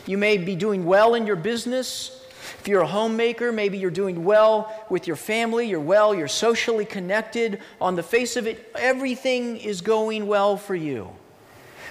You 0.06 0.18
may 0.18 0.36
be 0.36 0.54
doing 0.54 0.84
well 0.84 1.14
in 1.14 1.26
your 1.26 1.36
business. 1.36 2.16
If 2.58 2.68
you're 2.68 2.82
a 2.82 2.86
homemaker, 2.86 3.50
maybe 3.50 3.78
you're 3.78 3.90
doing 3.90 4.24
well 4.24 4.70
with 4.90 5.06
your 5.06 5.16
family, 5.16 5.68
you're 5.68 5.80
well, 5.80 6.14
you're 6.14 6.28
socially 6.28 6.84
connected. 6.84 7.60
On 7.80 7.96
the 7.96 8.02
face 8.02 8.36
of 8.36 8.46
it, 8.46 8.70
everything 8.74 9.56
is 9.56 9.80
going 9.80 10.26
well 10.26 10.58
for 10.58 10.74
you. 10.74 11.10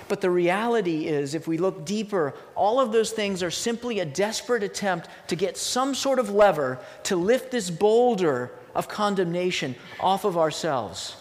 But 0.09 0.21
the 0.21 0.31
reality 0.31 1.07
is, 1.07 1.35
if 1.35 1.47
we 1.47 1.59
look 1.59 1.85
deeper, 1.85 2.33
all 2.55 2.79
of 2.79 2.91
those 2.91 3.11
things 3.11 3.43
are 3.43 3.51
simply 3.51 3.99
a 3.99 4.05
desperate 4.05 4.63
attempt 4.63 5.07
to 5.27 5.35
get 5.35 5.55
some 5.55 5.93
sort 5.93 6.17
of 6.17 6.31
lever 6.31 6.79
to 7.03 7.15
lift 7.15 7.51
this 7.51 7.69
boulder 7.69 8.51
of 8.73 8.89
condemnation 8.89 9.75
off 9.99 10.25
of 10.25 10.35
ourselves. 10.35 11.15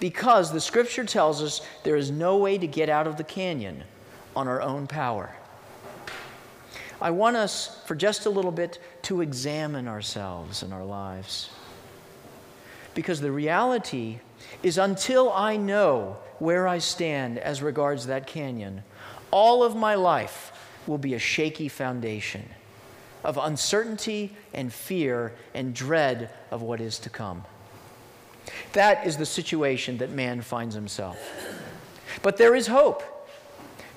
Because 0.00 0.52
the 0.52 0.60
scripture 0.60 1.04
tells 1.04 1.42
us 1.42 1.62
there 1.82 1.96
is 1.96 2.10
no 2.10 2.36
way 2.36 2.58
to 2.58 2.66
get 2.66 2.90
out 2.90 3.06
of 3.06 3.16
the 3.16 3.24
canyon 3.24 3.84
on 4.36 4.46
our 4.46 4.60
own 4.60 4.86
power. 4.86 5.34
I 7.00 7.10
want 7.12 7.36
us, 7.36 7.82
for 7.86 7.94
just 7.94 8.26
a 8.26 8.30
little 8.30 8.52
bit, 8.52 8.78
to 9.02 9.22
examine 9.22 9.88
ourselves 9.88 10.62
and 10.62 10.74
our 10.74 10.84
lives. 10.84 11.48
Because 12.94 13.20
the 13.20 13.32
reality 13.32 14.18
is 14.62 14.78
until 14.78 15.32
I 15.32 15.56
know 15.56 16.16
where 16.38 16.66
I 16.66 16.78
stand 16.78 17.38
as 17.38 17.62
regards 17.62 18.06
that 18.06 18.26
canyon, 18.26 18.82
all 19.30 19.62
of 19.62 19.76
my 19.76 19.94
life 19.94 20.52
will 20.86 20.98
be 20.98 21.14
a 21.14 21.18
shaky 21.18 21.68
foundation 21.68 22.48
of 23.22 23.36
uncertainty 23.36 24.34
and 24.54 24.72
fear 24.72 25.32
and 25.54 25.74
dread 25.74 26.30
of 26.50 26.62
what 26.62 26.80
is 26.80 26.98
to 27.00 27.10
come. 27.10 27.44
That 28.72 29.06
is 29.06 29.16
the 29.16 29.26
situation 29.26 29.98
that 29.98 30.10
man 30.10 30.40
finds 30.40 30.74
himself. 30.74 31.18
But 32.22 32.38
there 32.38 32.54
is 32.54 32.66
hope, 32.66 33.02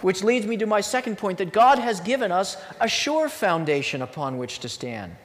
which 0.02 0.24
leads 0.24 0.46
me 0.46 0.58
to 0.58 0.66
my 0.66 0.82
second 0.82 1.18
point 1.18 1.38
that 1.38 1.54
God 1.54 1.80
has 1.80 2.00
given 2.02 2.32
us 2.32 2.58
a 2.80 2.88
sure 2.88 3.30
foundation 3.30 4.02
upon 4.02 4.38
which 4.38 4.60
to 4.60 4.70
stand. 4.70 5.16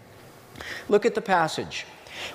Look 0.89 1.05
at 1.05 1.15
the 1.15 1.21
passage. 1.21 1.85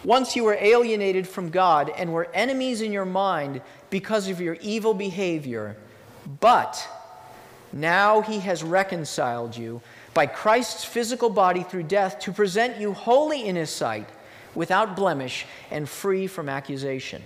Once 0.04 0.36
you 0.36 0.44
were 0.44 0.58
alienated 0.60 1.28
from 1.28 1.50
God 1.50 1.92
and 1.98 2.14
were 2.14 2.30
enemies 2.34 2.82
in 2.82 2.92
your 2.92 3.06
mind 3.06 3.62
because 3.90 4.28
of 4.30 4.42
your 4.42 4.56
evil 4.56 4.94
behavior, 4.94 5.76
but 6.40 6.88
now 7.72 8.22
he 8.22 8.40
has 8.40 8.64
reconciled 8.64 9.58
you 9.58 9.82
by 10.14 10.28
Christ's 10.28 10.86
physical 10.86 11.30
body 11.30 11.64
through 11.64 11.84
death 11.84 12.20
to 12.20 12.32
present 12.32 12.80
you 12.80 12.94
holy 12.94 13.46
in 13.46 13.56
his 13.56 13.70
sight, 13.70 14.08
without 14.54 14.96
blemish, 14.96 15.46
and 15.72 15.90
free 15.90 16.28
from 16.28 16.48
accusation. 16.48 17.22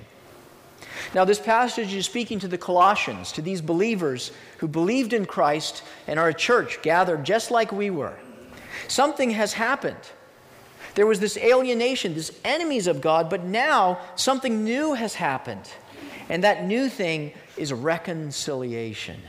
Now, 1.14 1.26
this 1.26 1.40
passage 1.40 1.94
is 1.94 2.06
speaking 2.06 2.40
to 2.40 2.48
the 2.48 2.58
Colossians, 2.58 3.32
to 3.34 3.42
these 3.42 3.62
believers 3.62 4.32
who 4.60 4.68
believed 4.68 5.14
in 5.14 5.26
Christ 5.26 5.84
and 6.08 6.20
are 6.20 6.30
a 6.30 6.34
church 6.34 6.82
gathered 6.82 7.24
just 7.24 7.52
like 7.52 7.72
we 7.72 7.90
were. 7.90 8.18
Something 8.88 9.32
has 9.32 9.54
happened. 9.54 9.98
There 10.98 11.06
was 11.06 11.20
this 11.20 11.38
alienation, 11.38 12.16
this 12.16 12.32
enemies 12.44 12.88
of 12.88 13.02
God, 13.02 13.30
but 13.30 13.44
now 13.44 14.00
something 14.16 14.64
new 14.64 14.96
has 14.96 15.14
happened. 15.14 15.70
And 16.28 16.44
that 16.44 16.66
new 16.66 16.90
thing 16.90 17.34
is 17.56 17.72
reconciliation. 17.72 19.22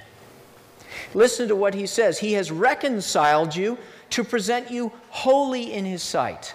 Listen 1.12 1.46
to 1.48 1.54
what 1.54 1.75
he 1.75 1.87
says 1.87 2.18
He 2.18 2.32
has 2.32 2.50
reconciled 2.50 3.54
you 3.54 3.76
to 4.08 4.25
present 4.25 4.70
you 4.70 4.92
holy 5.10 5.70
in 5.70 5.84
his 5.84 6.02
sight. 6.02 6.54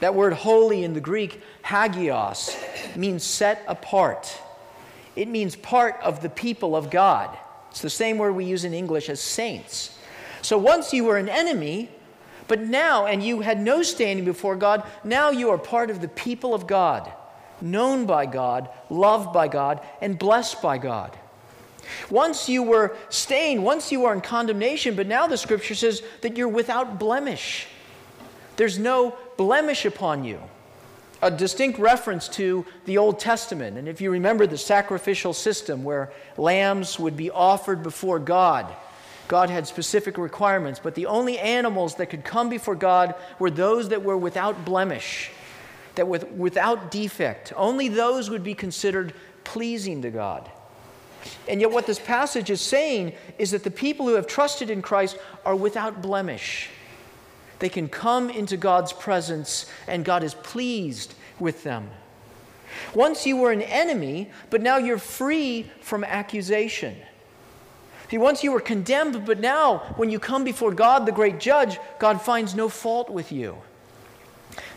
That 0.00 0.14
word 0.14 0.34
holy 0.34 0.84
in 0.84 0.92
the 0.92 1.00
Greek, 1.00 1.40
hagios, 1.62 2.54
means 2.94 3.24
set 3.24 3.64
apart. 3.66 4.38
It 5.16 5.28
means 5.28 5.56
part 5.56 5.98
of 6.02 6.20
the 6.20 6.28
people 6.28 6.76
of 6.76 6.90
God. 6.90 7.34
It's 7.70 7.80
the 7.80 7.88
same 7.88 8.18
word 8.18 8.34
we 8.34 8.44
use 8.44 8.64
in 8.64 8.74
English 8.74 9.08
as 9.08 9.18
saints. 9.18 9.98
So 10.42 10.58
once 10.58 10.92
you 10.92 11.04
were 11.04 11.16
an 11.16 11.30
enemy, 11.30 11.88
but 12.50 12.60
now, 12.60 13.06
and 13.06 13.22
you 13.22 13.42
had 13.42 13.60
no 13.60 13.80
standing 13.84 14.24
before 14.24 14.56
God, 14.56 14.82
now 15.04 15.30
you 15.30 15.50
are 15.50 15.56
part 15.56 15.88
of 15.88 16.00
the 16.00 16.08
people 16.08 16.52
of 16.52 16.66
God. 16.66 17.08
known 17.62 18.06
by 18.06 18.26
God, 18.26 18.68
loved 18.88 19.32
by 19.32 19.48
God, 19.48 19.80
and 20.00 20.18
blessed 20.18 20.62
by 20.62 20.78
God. 20.78 21.16
Once 22.08 22.48
you 22.48 22.62
were 22.62 22.96
stained, 23.08 23.64
once 23.64 23.90
you 23.90 24.00
were 24.00 24.12
in 24.12 24.20
condemnation, 24.20 24.94
but 24.94 25.06
now 25.06 25.26
the 25.26 25.36
scripture 25.36 25.74
says 25.74 26.02
that 26.20 26.36
you're 26.36 26.48
without 26.48 26.98
blemish. 26.98 27.66
There's 28.56 28.78
no 28.78 29.16
blemish 29.36 29.84
upon 29.84 30.24
you. 30.24 30.40
A 31.22 31.30
distinct 31.30 31.78
reference 31.78 32.28
to 32.28 32.64
the 32.86 32.98
Old 32.98 33.20
Testament. 33.20 33.76
And 33.76 33.88
if 33.88 34.00
you 34.00 34.10
remember 34.10 34.46
the 34.46 34.58
sacrificial 34.58 35.34
system 35.34 35.84
where 35.84 36.12
lambs 36.36 36.98
would 36.98 37.16
be 37.16 37.30
offered 37.30 37.82
before 37.82 38.18
God, 38.18 38.74
God 39.30 39.48
had 39.48 39.68
specific 39.68 40.18
requirements, 40.18 40.80
but 40.82 40.96
the 40.96 41.06
only 41.06 41.38
animals 41.38 41.94
that 41.94 42.06
could 42.06 42.24
come 42.24 42.48
before 42.48 42.74
God 42.74 43.14
were 43.38 43.48
those 43.48 43.90
that 43.90 44.02
were 44.02 44.16
without 44.16 44.64
blemish, 44.64 45.30
that 45.94 46.08
were 46.08 46.18
without 46.36 46.90
defect. 46.90 47.52
Only 47.54 47.88
those 47.88 48.28
would 48.28 48.42
be 48.42 48.54
considered 48.54 49.14
pleasing 49.44 50.02
to 50.02 50.10
God. 50.10 50.50
And 51.48 51.60
yet, 51.60 51.70
what 51.70 51.86
this 51.86 52.00
passage 52.00 52.50
is 52.50 52.60
saying 52.60 53.12
is 53.38 53.52
that 53.52 53.62
the 53.62 53.70
people 53.70 54.08
who 54.08 54.14
have 54.14 54.26
trusted 54.26 54.68
in 54.68 54.82
Christ 54.82 55.16
are 55.46 55.54
without 55.54 56.02
blemish. 56.02 56.68
They 57.60 57.68
can 57.68 57.88
come 57.88 58.30
into 58.30 58.56
God's 58.56 58.92
presence, 58.92 59.70
and 59.86 60.04
God 60.04 60.24
is 60.24 60.34
pleased 60.34 61.14
with 61.38 61.62
them. 61.62 61.88
Once 62.94 63.28
you 63.28 63.36
were 63.36 63.52
an 63.52 63.62
enemy, 63.62 64.28
but 64.48 64.60
now 64.60 64.78
you're 64.78 64.98
free 64.98 65.70
from 65.82 66.02
accusation. 66.02 66.96
See, 68.10 68.18
once 68.18 68.42
you 68.42 68.50
were 68.50 68.60
condemned, 68.60 69.24
but 69.24 69.38
now 69.38 69.78
when 69.96 70.10
you 70.10 70.18
come 70.18 70.42
before 70.42 70.72
God, 70.72 71.06
the 71.06 71.12
great 71.12 71.38
judge, 71.38 71.78
God 72.00 72.20
finds 72.20 72.56
no 72.56 72.68
fault 72.68 73.08
with 73.08 73.30
you. 73.30 73.56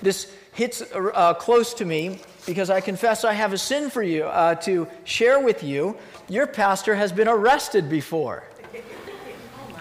This 0.03 0.31
hits 0.51 0.83
uh, 0.93 1.33
close 1.33 1.73
to 1.75 1.85
me 1.85 2.19
because 2.45 2.69
I 2.69 2.79
confess 2.79 3.23
I 3.23 3.33
have 3.33 3.51
a 3.51 3.57
sin 3.57 3.89
for 3.89 4.03
you 4.03 4.25
uh, 4.25 4.53
to 4.55 4.87
share 5.03 5.39
with 5.39 5.63
you. 5.63 5.97
Your 6.29 6.45
pastor 6.45 6.93
has 6.93 7.11
been 7.11 7.27
arrested 7.27 7.89
before. 7.89 8.43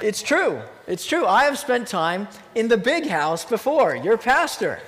It's 0.01 0.23
true. 0.23 0.63
It's 0.87 1.07
true. 1.07 1.27
I 1.27 1.45
have 1.45 1.59
spent 1.59 1.89
time 1.89 2.29
in 2.55 2.69
the 2.69 2.79
big 2.79 3.07
house 3.07 3.45
before. 3.45 3.95
Your 3.95 4.17
pastor. 4.17 4.81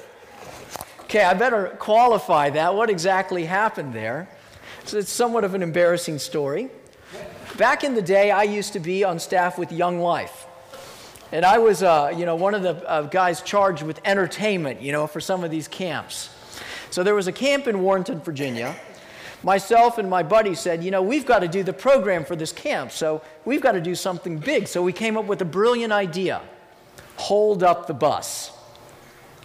Okay, 1.03 1.23
I 1.23 1.35
better 1.35 1.77
qualify 1.79 2.49
that. 2.51 2.75
What 2.75 2.89
exactly 2.89 3.45
happened 3.45 3.93
there? 3.93 4.27
So 4.87 4.97
it's 4.97 5.13
somewhat 5.13 5.45
of 5.45 5.55
an 5.55 5.63
embarrassing 5.63 6.19
story. 6.19 6.71
Back 7.57 7.85
in 7.85 7.95
the 7.95 8.03
day, 8.03 8.33
I 8.33 8.43
used 8.43 8.73
to 8.73 8.81
be 8.81 9.05
on 9.05 9.21
staff 9.21 9.59
with 9.59 9.71
Young 9.71 10.01
Life. 10.01 10.47
And 11.31 11.45
I 11.45 11.59
was, 11.59 11.85
uh, 11.85 12.13
you 12.17 12.27
know, 12.27 12.35
one 12.35 12.53
of 12.53 12.63
the 12.63 12.89
uh, 12.89 13.03
guys 13.03 13.43
charged 13.43 13.83
with 13.83 14.01
entertainment, 14.05 14.81
you 14.83 14.91
know, 14.91 15.07
for 15.07 15.21
some 15.21 15.45
of 15.45 15.53
these 15.53 15.69
camps. 15.69 16.31
So 16.91 17.05
there 17.05 17.15
was 17.15 17.29
a 17.29 17.33
camp 17.33 17.69
in 17.69 17.81
Warrenton, 17.81 18.21
Virginia. 18.21 18.75
Myself 19.45 19.99
and 19.99 20.11
my 20.11 20.25
buddy 20.25 20.55
said, 20.55 20.83
you 20.83 20.91
know, 20.91 21.03
we've 21.03 21.27
got 21.27 21.41
to 21.41 21.49
do 21.49 21.63
the 21.63 21.73
program 21.73 22.25
for 22.25 22.35
this 22.35 22.51
camp, 22.51 22.91
so 22.91 23.23
we've 23.45 23.61
got 23.61 23.73
to 23.73 23.81
do 23.81 23.95
something 23.95 24.39
big. 24.39 24.67
So 24.67 24.83
we 24.83 24.93
came 24.93 25.17
up 25.17 25.27
with 25.27 25.41
a 25.41 25.45
brilliant 25.45 25.93
idea 25.93 26.43
hold 27.17 27.63
up 27.63 27.87
the 27.87 27.95
bus. 27.95 28.51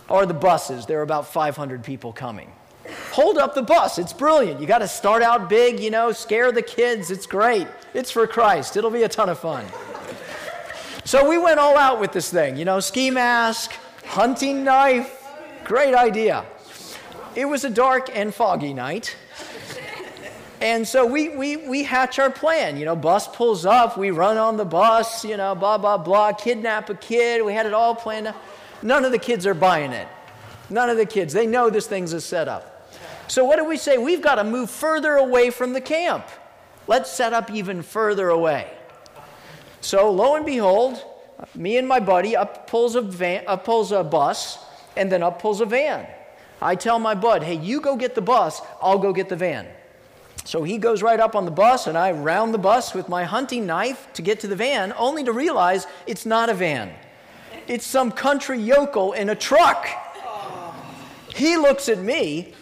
Or 0.08 0.26
the 0.26 0.34
buses, 0.34 0.88
there 0.88 1.00
are 1.00 1.04
about 1.04 1.28
500 1.28 1.84
people 1.84 2.12
coming. 2.12 2.52
Hold 3.20 3.38
up 3.38 3.54
the 3.54 3.62
bus, 3.62 4.00
it's 4.00 4.14
brilliant. 4.14 4.62
You 4.62 4.66
got 4.66 4.78
to 4.78 4.88
start 4.88 5.22
out 5.22 5.50
big, 5.50 5.78
you 5.82 5.92
know, 5.92 6.14
scare 6.14 6.54
the 6.54 6.62
kids, 6.62 7.12
it's 7.12 7.26
great. 7.26 7.68
It's 7.94 8.10
for 8.10 8.26
Christ, 8.26 8.78
it'll 8.78 8.90
be 8.90 9.04
a 9.04 9.10
ton 9.10 9.28
of 9.28 9.38
fun. 9.38 9.66
So 11.04 11.28
we 11.28 11.38
went 11.38 11.60
all 11.60 11.78
out 11.78 12.00
with 12.00 12.14
this 12.14 12.32
thing, 12.32 12.56
you 12.56 12.64
know, 12.64 12.80
ski 12.80 13.12
mask, 13.12 13.74
hunting 14.06 14.64
knife, 14.64 15.22
great 15.66 15.94
idea. 15.94 16.46
It 17.36 17.44
was 17.44 17.66
a 17.66 17.70
dark 17.70 18.10
and 18.16 18.34
foggy 18.34 18.74
night. 18.74 19.18
And 20.62 20.88
so 20.88 21.06
we, 21.06 21.28
we, 21.36 21.58
we 21.58 21.84
hatch 21.84 22.20
our 22.20 22.30
plan. 22.30 22.78
You 22.78 22.86
know, 22.86 22.96
bus 22.96 23.28
pulls 23.28 23.66
up, 23.66 23.98
we 23.98 24.12
run 24.12 24.38
on 24.38 24.56
the 24.56 24.64
bus, 24.64 25.26
you 25.26 25.36
know, 25.36 25.56
blah, 25.56 25.78
blah, 25.78 25.98
blah, 25.98 26.32
kidnap 26.32 26.90
a 26.90 26.96
kid. 26.96 27.44
We 27.44 27.52
had 27.52 27.66
it 27.66 27.74
all 27.74 27.96
planned. 27.96 28.34
None 28.82 29.04
of 29.04 29.12
the 29.12 29.20
kids 29.20 29.46
are 29.46 29.54
buying 29.54 29.92
it. 29.92 30.08
None 30.70 30.90
of 30.90 30.96
the 30.96 31.06
kids. 31.06 31.34
They 31.34 31.48
know 31.48 31.70
this 31.70 31.86
thing's 31.86 32.14
a 32.14 32.22
setup. 32.22 32.78
So 33.30 33.46
what 33.46 33.58
do 33.58 33.64
we 33.64 33.78
say? 33.78 34.00
We've 34.00 34.24
got 34.24 34.36
to 34.36 34.44
move 34.44 34.72
further 34.72 35.16
away 35.16 35.52
from 35.52 35.74
the 35.74 35.82
camp. 35.82 36.26
Let's 36.88 37.12
set 37.12 37.32
up 37.32 37.52
even 37.52 37.84
further 37.84 38.30
away. 38.30 38.68
So 39.82 40.12
lo 40.12 40.36
and 40.36 40.46
behold, 40.46 41.04
me 41.54 41.78
and 41.78 41.88
my 41.88 42.00
buddy 42.00 42.36
up 42.36 42.68
pulls 42.68 42.96
a, 42.96 43.02
van, 43.02 43.44
up 43.46 43.66
pulls 43.66 43.92
a 43.92 44.04
bus, 44.04 44.58
and 44.98 45.12
then 45.12 45.22
up 45.22 45.40
pulls 45.40 45.62
a 45.62 45.66
van. 45.66 46.08
I 46.60 46.74
tell 46.74 46.98
my 46.98 47.14
bud, 47.14 47.44
hey, 47.44 47.56
you 47.56 47.80
go 47.82 47.96
get 47.96 48.16
the 48.16 48.22
bus, 48.22 48.62
I'll 48.82 48.98
go 48.98 49.14
get 49.14 49.30
the 49.30 49.36
van. 49.36 49.68
So 50.44 50.64
he 50.64 50.80
goes 50.80 51.04
right 51.04 51.20
up 51.20 51.36
on 51.36 51.46
the 51.46 51.52
bus, 51.52 51.86
and 51.86 51.96
I 51.96 52.12
round 52.12 52.52
the 52.52 52.58
bus 52.58 52.96
with 52.96 53.08
my 53.08 53.26
hunting 53.26 53.68
knife 53.68 54.12
to 54.14 54.24
get 54.24 54.40
to 54.40 54.48
the 54.48 54.56
van, 54.56 54.92
only 54.98 55.24
to 55.24 55.32
realize 55.32 55.86
it's 56.08 56.26
not 56.26 56.50
a 56.50 56.56
van. 56.56 56.92
It's 57.68 57.86
some 57.86 58.12
country 58.12 58.60
yokel 58.60 59.14
in 59.14 59.30
a 59.30 59.36
truck. 59.36 59.88
He 61.36 61.56
looks 61.58 61.88
at 61.88 62.00
me, 62.00 62.56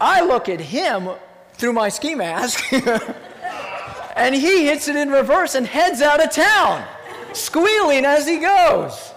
I 0.00 0.24
look 0.24 0.48
at 0.48 0.60
him 0.60 1.10
through 1.54 1.72
my 1.72 1.88
ski 1.88 2.14
mask, 2.14 2.72
and 4.16 4.34
he 4.34 4.66
hits 4.66 4.88
it 4.88 4.96
in 4.96 5.10
reverse 5.10 5.54
and 5.54 5.66
heads 5.66 6.02
out 6.02 6.22
of 6.22 6.30
town, 6.30 6.86
squealing 7.32 8.04
as 8.04 8.26
he 8.26 8.38
goes. 8.38 9.12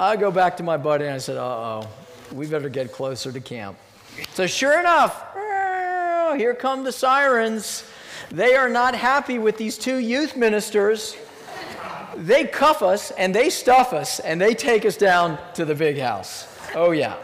I 0.00 0.16
go 0.16 0.30
back 0.30 0.56
to 0.56 0.62
my 0.62 0.76
buddy 0.76 1.04
and 1.04 1.14
I 1.14 1.18
said, 1.18 1.36
uh 1.36 1.44
oh 1.44 1.88
we 2.32 2.46
better 2.46 2.68
get 2.68 2.92
closer 2.92 3.30
to 3.32 3.40
camp. 3.40 3.76
So, 4.34 4.46
sure 4.46 4.78
enough, 4.78 5.24
here 6.36 6.54
come 6.54 6.84
the 6.84 6.92
sirens. 6.92 7.84
They 8.30 8.54
are 8.54 8.68
not 8.68 8.94
happy 8.94 9.38
with 9.38 9.58
these 9.58 9.76
two 9.76 9.98
youth 9.98 10.36
ministers. 10.36 11.16
They 12.16 12.46
cuff 12.46 12.82
us 12.82 13.10
and 13.12 13.34
they 13.34 13.50
stuff 13.50 13.92
us 13.92 14.20
and 14.20 14.40
they 14.40 14.54
take 14.54 14.84
us 14.84 14.96
down 14.96 15.38
to 15.54 15.64
the 15.64 15.74
big 15.74 15.98
house. 15.98 16.46
Oh, 16.74 16.90
yeah. 16.92 17.16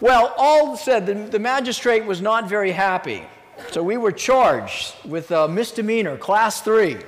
Well, 0.00 0.32
all 0.38 0.76
said, 0.76 1.06
the, 1.06 1.14
the 1.14 1.38
magistrate 1.38 2.04
was 2.04 2.20
not 2.20 2.48
very 2.48 2.70
happy. 2.70 3.24
So 3.72 3.82
we 3.82 3.96
were 3.96 4.12
charged 4.12 4.94
with 5.04 5.30
a 5.32 5.48
misdemeanor, 5.48 6.16
class 6.16 6.60
three. 6.60 6.98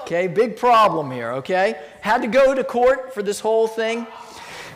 Okay, 0.00 0.26
big 0.26 0.56
problem 0.56 1.10
here, 1.10 1.32
okay? 1.32 1.80
Had 2.00 2.22
to 2.22 2.28
go 2.28 2.54
to 2.54 2.64
court 2.64 3.14
for 3.14 3.22
this 3.22 3.38
whole 3.38 3.68
thing. 3.68 4.06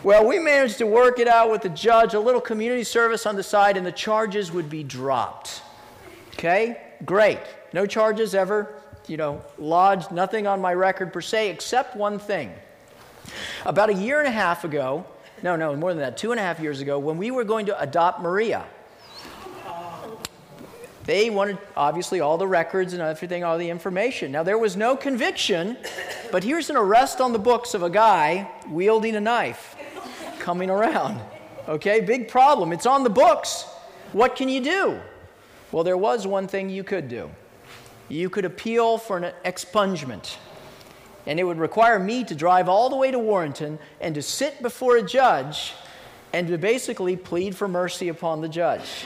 Well, 0.03 0.25
we 0.25 0.39
managed 0.39 0.77
to 0.77 0.85
work 0.85 1.19
it 1.19 1.27
out 1.27 1.49
with 1.51 1.63
the 1.63 1.69
judge, 1.69 2.13
a 2.13 2.19
little 2.19 2.39
community 2.39 2.83
service 2.83 3.25
on 3.25 3.35
the 3.35 3.43
side, 3.43 3.75
and 3.75 3.85
the 3.85 3.91
charges 3.91 4.51
would 4.51 4.69
be 4.69 4.83
dropped. 4.83 5.63
Okay? 6.33 6.79
Great. 7.03 7.39
No 7.73 7.85
charges 7.85 8.35
ever, 8.35 8.75
you 9.07 9.17
know, 9.17 9.41
lodged, 9.57 10.11
nothing 10.11 10.47
on 10.47 10.61
my 10.61 10.73
record 10.73 11.11
per 11.11 11.21
se, 11.21 11.49
except 11.49 11.95
one 11.95 12.19
thing. 12.19 12.53
About 13.65 13.89
a 13.89 13.93
year 13.93 14.19
and 14.19 14.27
a 14.27 14.31
half 14.31 14.63
ago, 14.63 15.05
no, 15.43 15.55
no, 15.55 15.75
more 15.75 15.93
than 15.93 16.01
that, 16.01 16.17
two 16.17 16.31
and 16.31 16.39
a 16.39 16.43
half 16.43 16.59
years 16.59 16.81
ago, 16.81 16.97
when 16.99 17.17
we 17.17 17.31
were 17.31 17.43
going 17.43 17.67
to 17.67 17.79
adopt 17.79 18.21
Maria, 18.21 18.65
they 21.05 21.29
wanted, 21.29 21.59
obviously, 21.77 22.19
all 22.19 22.37
the 22.37 22.47
records 22.47 22.93
and 22.93 23.01
everything, 23.01 23.43
all 23.43 23.59
the 23.59 23.69
information. 23.69 24.31
Now, 24.31 24.41
there 24.41 24.57
was 24.57 24.75
no 24.75 24.95
conviction, 24.95 25.77
but 26.31 26.43
here's 26.43 26.71
an 26.71 26.77
arrest 26.77 27.21
on 27.21 27.31
the 27.31 27.39
books 27.39 27.75
of 27.75 27.83
a 27.83 27.91
guy 27.91 28.49
wielding 28.69 29.15
a 29.15 29.21
knife 29.21 29.75
coming 30.39 30.71
around. 30.71 31.21
Okay, 31.67 32.01
big 32.01 32.27
problem. 32.27 32.71
It's 32.71 32.87
on 32.87 33.03
the 33.03 33.09
books. 33.09 33.63
What 34.13 34.35
can 34.35 34.49
you 34.49 34.61
do? 34.61 34.99
Well, 35.71 35.83
there 35.83 35.97
was 35.97 36.25
one 36.25 36.47
thing 36.47 36.69
you 36.69 36.83
could 36.83 37.07
do. 37.07 37.29
You 38.09 38.29
could 38.29 38.45
appeal 38.45 38.97
for 38.97 39.17
an 39.17 39.33
expungement. 39.43 40.37
And 41.27 41.39
it 41.39 41.43
would 41.43 41.57
require 41.57 41.99
me 41.99 42.23
to 42.25 42.35
drive 42.35 42.69
all 42.69 42.89
the 42.89 42.95
way 42.95 43.11
to 43.11 43.19
Warrenton 43.19 43.79
and 43.99 44.15
to 44.15 44.21
sit 44.21 44.61
before 44.61 44.97
a 44.97 45.03
judge 45.03 45.73
and 46.33 46.47
to 46.47 46.57
basically 46.57 47.15
plead 47.15 47.55
for 47.55 47.67
mercy 47.67 48.09
upon 48.09 48.41
the 48.41 48.49
judge. 48.49 49.05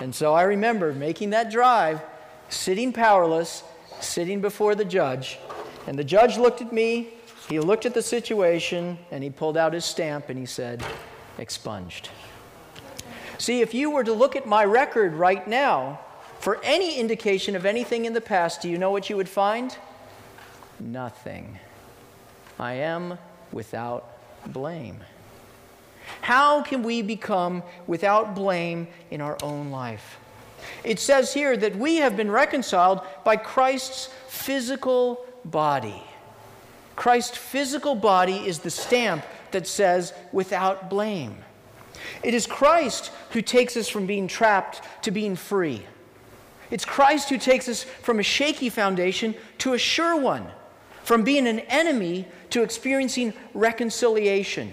And 0.00 0.14
so 0.14 0.34
I 0.34 0.42
remember 0.42 0.92
making 0.92 1.30
that 1.30 1.50
drive, 1.50 2.00
sitting 2.48 2.92
powerless, 2.92 3.62
sitting 4.00 4.40
before 4.40 4.74
the 4.74 4.84
judge. 4.84 5.38
And 5.86 5.98
the 5.98 6.04
judge 6.04 6.36
looked 6.36 6.60
at 6.60 6.72
me 6.72 7.12
he 7.48 7.60
looked 7.60 7.86
at 7.86 7.94
the 7.94 8.02
situation 8.02 8.98
and 9.10 9.22
he 9.22 9.30
pulled 9.30 9.56
out 9.56 9.72
his 9.72 9.84
stamp 9.84 10.28
and 10.28 10.38
he 10.38 10.46
said, 10.46 10.84
expunged. 11.38 12.10
See, 13.38 13.60
if 13.60 13.72
you 13.72 13.90
were 13.90 14.02
to 14.02 14.12
look 14.12 14.34
at 14.34 14.46
my 14.46 14.64
record 14.64 15.14
right 15.14 15.46
now 15.46 16.00
for 16.40 16.60
any 16.64 16.98
indication 16.98 17.54
of 17.54 17.64
anything 17.64 18.04
in 18.04 18.14
the 18.14 18.20
past, 18.20 18.62
do 18.62 18.68
you 18.68 18.78
know 18.78 18.90
what 18.90 19.08
you 19.08 19.16
would 19.16 19.28
find? 19.28 19.76
Nothing. 20.80 21.58
I 22.58 22.74
am 22.74 23.18
without 23.52 24.18
blame. 24.46 24.98
How 26.20 26.62
can 26.62 26.82
we 26.82 27.02
become 27.02 27.62
without 27.86 28.34
blame 28.34 28.88
in 29.10 29.20
our 29.20 29.36
own 29.42 29.70
life? 29.70 30.18
It 30.84 30.98
says 30.98 31.34
here 31.34 31.56
that 31.56 31.76
we 31.76 31.96
have 31.96 32.16
been 32.16 32.30
reconciled 32.30 33.00
by 33.24 33.36
Christ's 33.36 34.08
physical 34.28 35.24
body. 35.44 36.02
Christ's 36.94 37.36
physical 37.36 37.94
body 37.94 38.36
is 38.36 38.60
the 38.60 38.70
stamp 38.70 39.24
that 39.50 39.66
says 39.66 40.12
without 40.32 40.88
blame. 40.88 41.36
It 42.22 42.34
is 42.34 42.46
Christ 42.46 43.10
who 43.30 43.42
takes 43.42 43.76
us 43.76 43.88
from 43.88 44.06
being 44.06 44.28
trapped 44.28 44.82
to 45.02 45.10
being 45.10 45.36
free. 45.36 45.84
It's 46.70 46.84
Christ 46.84 47.28
who 47.28 47.38
takes 47.38 47.68
us 47.68 47.82
from 47.84 48.18
a 48.18 48.24
shaky 48.24 48.70
foundation 48.70 49.34
to 49.58 49.74
a 49.74 49.78
sure 49.78 50.18
one, 50.18 50.46
from 51.06 51.22
being 51.22 51.46
an 51.46 51.60
enemy 51.60 52.26
to 52.50 52.64
experiencing 52.64 53.32
reconciliation. 53.54 54.72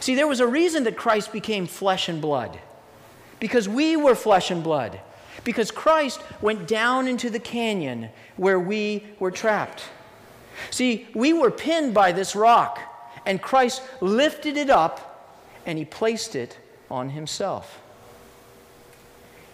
See, 0.00 0.14
there 0.14 0.26
was 0.26 0.40
a 0.40 0.46
reason 0.46 0.84
that 0.84 0.98
Christ 0.98 1.32
became 1.32 1.66
flesh 1.66 2.10
and 2.10 2.20
blood 2.20 2.60
because 3.40 3.66
we 3.66 3.96
were 3.96 4.14
flesh 4.14 4.50
and 4.50 4.62
blood, 4.62 5.00
because 5.44 5.70
Christ 5.70 6.20
went 6.42 6.68
down 6.68 7.08
into 7.08 7.30
the 7.30 7.38
canyon 7.38 8.10
where 8.36 8.60
we 8.60 9.02
were 9.18 9.30
trapped. 9.30 9.84
See, 10.70 11.08
we 11.14 11.32
were 11.32 11.50
pinned 11.50 11.94
by 11.94 12.12
this 12.12 12.36
rock, 12.36 12.78
and 13.24 13.40
Christ 13.40 13.80
lifted 14.02 14.58
it 14.58 14.68
up 14.68 15.40
and 15.64 15.78
he 15.78 15.86
placed 15.86 16.36
it 16.36 16.58
on 16.90 17.08
himself. 17.08 17.80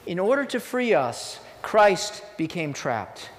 In 0.04 0.18
order 0.18 0.44
to 0.46 0.58
free 0.58 0.94
us, 0.94 1.38
Christ 1.62 2.24
became 2.36 2.72
trapped. 2.72 3.30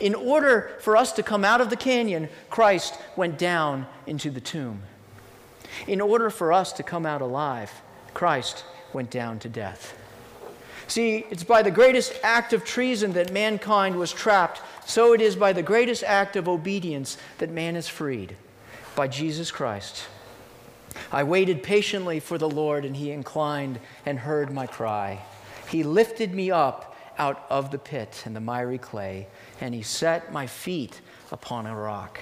In 0.00 0.14
order 0.14 0.72
for 0.80 0.96
us 0.96 1.12
to 1.12 1.22
come 1.22 1.44
out 1.44 1.60
of 1.60 1.70
the 1.70 1.76
canyon, 1.76 2.28
Christ 2.50 2.98
went 3.16 3.38
down 3.38 3.86
into 4.06 4.30
the 4.30 4.40
tomb. 4.40 4.82
In 5.86 6.00
order 6.00 6.30
for 6.30 6.52
us 6.52 6.72
to 6.74 6.82
come 6.82 7.06
out 7.06 7.20
alive, 7.20 7.70
Christ 8.12 8.64
went 8.92 9.10
down 9.10 9.38
to 9.40 9.48
death. 9.48 9.94
See, 10.86 11.24
it's 11.30 11.44
by 11.44 11.62
the 11.62 11.70
greatest 11.70 12.18
act 12.22 12.52
of 12.52 12.64
treason 12.64 13.12
that 13.14 13.32
mankind 13.32 13.96
was 13.96 14.12
trapped, 14.12 14.60
so 14.86 15.14
it 15.14 15.20
is 15.20 15.34
by 15.34 15.52
the 15.52 15.62
greatest 15.62 16.04
act 16.04 16.36
of 16.36 16.48
obedience 16.48 17.16
that 17.38 17.50
man 17.50 17.74
is 17.74 17.88
freed 17.88 18.36
by 18.94 19.08
Jesus 19.08 19.50
Christ. 19.50 20.04
I 21.10 21.24
waited 21.24 21.62
patiently 21.62 22.20
for 22.20 22.38
the 22.38 22.48
Lord, 22.48 22.84
and 22.84 22.96
he 22.96 23.10
inclined 23.10 23.80
and 24.06 24.18
heard 24.18 24.52
my 24.52 24.66
cry. 24.66 25.20
He 25.68 25.82
lifted 25.82 26.32
me 26.34 26.50
up 26.50 26.94
out 27.18 27.44
of 27.48 27.70
the 27.70 27.78
pit 27.78 28.22
and 28.24 28.36
the 28.36 28.40
miry 28.40 28.78
clay, 28.78 29.26
and 29.60 29.74
he 29.74 29.82
set 29.82 30.32
my 30.32 30.46
feet 30.46 31.00
upon 31.30 31.66
a 31.66 31.76
rock. 31.76 32.20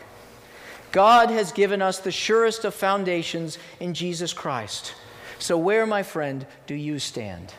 God 0.92 1.30
has 1.30 1.52
given 1.52 1.80
us 1.80 1.98
the 1.98 2.12
surest 2.12 2.64
of 2.64 2.74
foundations 2.74 3.58
in 3.80 3.94
Jesus 3.94 4.32
Christ. 4.32 4.94
So, 5.38 5.56
where, 5.56 5.86
my 5.86 6.02
friend, 6.02 6.46
do 6.66 6.74
you 6.74 6.98
stand? 6.98 7.54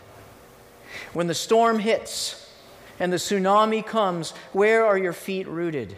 When 1.14 1.28
the 1.28 1.34
storm 1.34 1.80
hits 1.80 2.52
and 3.00 3.12
the 3.12 3.18
tsunami 3.18 3.86
comes, 3.86 4.32
where 4.52 4.86
are 4.86 4.98
your 4.98 5.14
feet 5.14 5.48
rooted? 5.48 5.98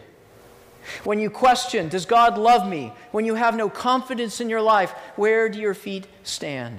When 1.04 1.18
you 1.18 1.30
question, 1.30 1.88
Does 1.88 2.06
God 2.06 2.38
love 2.38 2.68
me? 2.68 2.92
When 3.12 3.24
you 3.24 3.34
have 3.34 3.56
no 3.56 3.68
confidence 3.68 4.40
in 4.40 4.48
your 4.48 4.62
life, 4.62 4.92
where 5.16 5.48
do 5.48 5.58
your 5.58 5.74
feet 5.74 6.06
stand? 6.22 6.78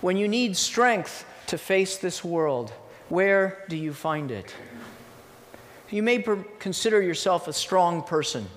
When 0.00 0.16
you 0.16 0.28
need 0.28 0.56
strength 0.56 1.24
to 1.46 1.58
face 1.58 1.96
this 1.96 2.22
world, 2.22 2.72
where 3.08 3.64
do 3.68 3.76
you 3.76 3.92
find 3.92 4.30
it? 4.30 4.54
You 5.94 6.02
may 6.02 6.18
per- 6.18 6.44
consider 6.58 7.00
yourself 7.00 7.46
a 7.46 7.52
strong 7.52 8.02
person. 8.02 8.48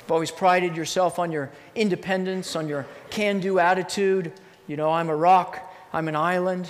You've 0.00 0.12
always 0.12 0.30
prided 0.30 0.76
yourself 0.76 1.18
on 1.18 1.32
your 1.32 1.50
independence, 1.74 2.54
on 2.54 2.68
your 2.68 2.84
can 3.08 3.40
do 3.40 3.58
attitude. 3.58 4.34
You 4.66 4.76
know, 4.76 4.90
I'm 4.90 5.08
a 5.08 5.16
rock, 5.16 5.58
I'm 5.94 6.08
an 6.08 6.14
island. 6.14 6.68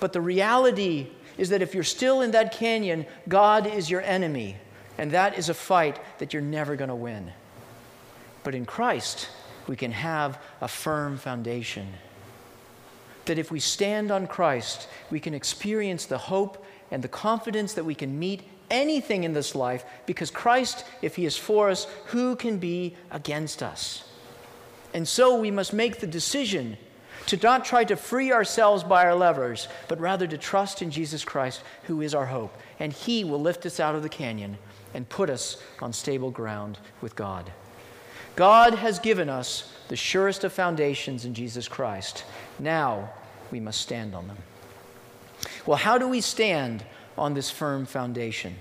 But 0.00 0.12
the 0.12 0.20
reality 0.20 1.06
is 1.38 1.50
that 1.50 1.62
if 1.62 1.72
you're 1.72 1.84
still 1.84 2.20
in 2.20 2.32
that 2.32 2.50
canyon, 2.50 3.06
God 3.28 3.68
is 3.68 3.88
your 3.88 4.00
enemy. 4.00 4.56
And 4.98 5.12
that 5.12 5.38
is 5.38 5.50
a 5.50 5.54
fight 5.54 6.00
that 6.18 6.32
you're 6.32 6.42
never 6.42 6.74
going 6.74 6.88
to 6.88 6.96
win. 6.96 7.30
But 8.42 8.56
in 8.56 8.66
Christ, 8.66 9.28
we 9.68 9.76
can 9.76 9.92
have 9.92 10.42
a 10.60 10.66
firm 10.66 11.16
foundation. 11.16 11.86
That 13.26 13.38
if 13.38 13.52
we 13.52 13.60
stand 13.60 14.10
on 14.10 14.26
Christ, 14.26 14.88
we 15.12 15.20
can 15.20 15.32
experience 15.32 16.06
the 16.06 16.18
hope 16.18 16.66
and 16.90 17.04
the 17.04 17.08
confidence 17.08 17.74
that 17.74 17.84
we 17.84 17.94
can 17.94 18.18
meet 18.18 18.42
anything 18.70 19.24
in 19.24 19.32
this 19.32 19.54
life 19.54 19.84
because 20.06 20.30
Christ, 20.30 20.84
if 21.02 21.16
He 21.16 21.26
is 21.26 21.36
for 21.36 21.70
us, 21.70 21.86
who 22.06 22.36
can 22.36 22.58
be 22.58 22.96
against 23.10 23.62
us? 23.62 24.04
And 24.94 25.06
so 25.06 25.38
we 25.38 25.50
must 25.50 25.72
make 25.72 26.00
the 26.00 26.06
decision 26.06 26.76
to 27.26 27.36
not 27.42 27.64
try 27.64 27.84
to 27.84 27.96
free 27.96 28.32
ourselves 28.32 28.84
by 28.84 29.04
our 29.04 29.14
levers, 29.14 29.68
but 29.88 30.00
rather 30.00 30.26
to 30.26 30.38
trust 30.38 30.80
in 30.80 30.90
Jesus 30.90 31.24
Christ, 31.24 31.62
who 31.84 32.00
is 32.00 32.14
our 32.14 32.26
hope. 32.26 32.56
And 32.78 32.92
He 32.92 33.24
will 33.24 33.40
lift 33.40 33.66
us 33.66 33.80
out 33.80 33.94
of 33.94 34.02
the 34.02 34.08
canyon 34.08 34.58
and 34.94 35.08
put 35.08 35.28
us 35.28 35.62
on 35.80 35.92
stable 35.92 36.30
ground 36.30 36.78
with 37.00 37.16
God. 37.16 37.52
God 38.36 38.74
has 38.74 38.98
given 38.98 39.28
us 39.28 39.72
the 39.88 39.96
surest 39.96 40.44
of 40.44 40.52
foundations 40.52 41.24
in 41.24 41.34
Jesus 41.34 41.68
Christ. 41.68 42.24
Now 42.58 43.10
we 43.50 43.60
must 43.60 43.80
stand 43.80 44.14
on 44.14 44.28
them. 44.28 44.38
Well, 45.64 45.78
how 45.78 45.98
do 45.98 46.08
we 46.08 46.20
stand 46.20 46.84
on 47.16 47.34
this 47.34 47.50
firm 47.50 47.86
foundation. 47.86 48.54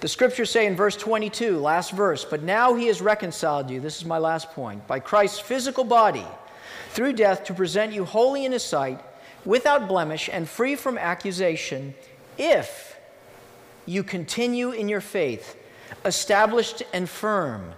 The 0.00 0.08
scriptures 0.08 0.50
say 0.50 0.66
in 0.66 0.76
verse 0.76 0.96
22, 0.96 1.58
last 1.58 1.92
verse, 1.92 2.24
but 2.24 2.42
now 2.42 2.74
he 2.74 2.86
has 2.88 3.00
reconciled 3.00 3.70
you, 3.70 3.80
this 3.80 3.98
is 3.98 4.04
my 4.04 4.18
last 4.18 4.50
point, 4.50 4.86
by 4.86 4.98
Christ's 4.98 5.40
physical 5.40 5.84
body 5.84 6.26
through 6.90 7.12
death 7.12 7.44
to 7.44 7.54
present 7.54 7.92
you 7.92 8.04
holy 8.04 8.44
in 8.44 8.52
his 8.52 8.64
sight, 8.64 9.00
without 9.44 9.88
blemish 9.88 10.28
and 10.32 10.48
free 10.48 10.74
from 10.74 10.98
accusation, 10.98 11.94
if 12.36 12.98
you 13.86 14.02
continue 14.02 14.70
in 14.70 14.88
your 14.88 15.00
faith, 15.00 15.56
established 16.04 16.82
and 16.92 17.08
firm, 17.08 17.72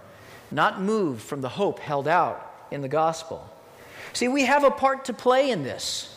not 0.51 0.81
moved 0.81 1.21
from 1.21 1.41
the 1.41 1.49
hope 1.49 1.79
held 1.79 2.07
out 2.07 2.67
in 2.71 2.81
the 2.81 2.89
gospel. 2.89 3.49
See, 4.13 4.27
we 4.27 4.45
have 4.45 4.63
a 4.63 4.71
part 4.71 5.05
to 5.05 5.13
play 5.13 5.51
in 5.51 5.63
this. 5.63 6.12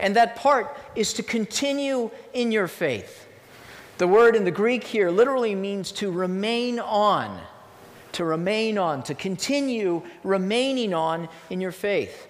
And 0.00 0.16
that 0.16 0.34
part 0.34 0.76
is 0.96 1.12
to 1.14 1.22
continue 1.22 2.10
in 2.32 2.50
your 2.50 2.66
faith. 2.66 3.26
The 3.98 4.08
word 4.08 4.34
in 4.34 4.44
the 4.44 4.50
Greek 4.50 4.82
here 4.82 5.10
literally 5.10 5.54
means 5.54 5.92
to 5.92 6.10
remain 6.10 6.80
on, 6.80 7.38
to 8.12 8.24
remain 8.24 8.78
on, 8.78 9.02
to 9.04 9.14
continue 9.14 10.02
remaining 10.24 10.94
on 10.94 11.28
in 11.50 11.60
your 11.60 11.70
faith. 11.70 12.26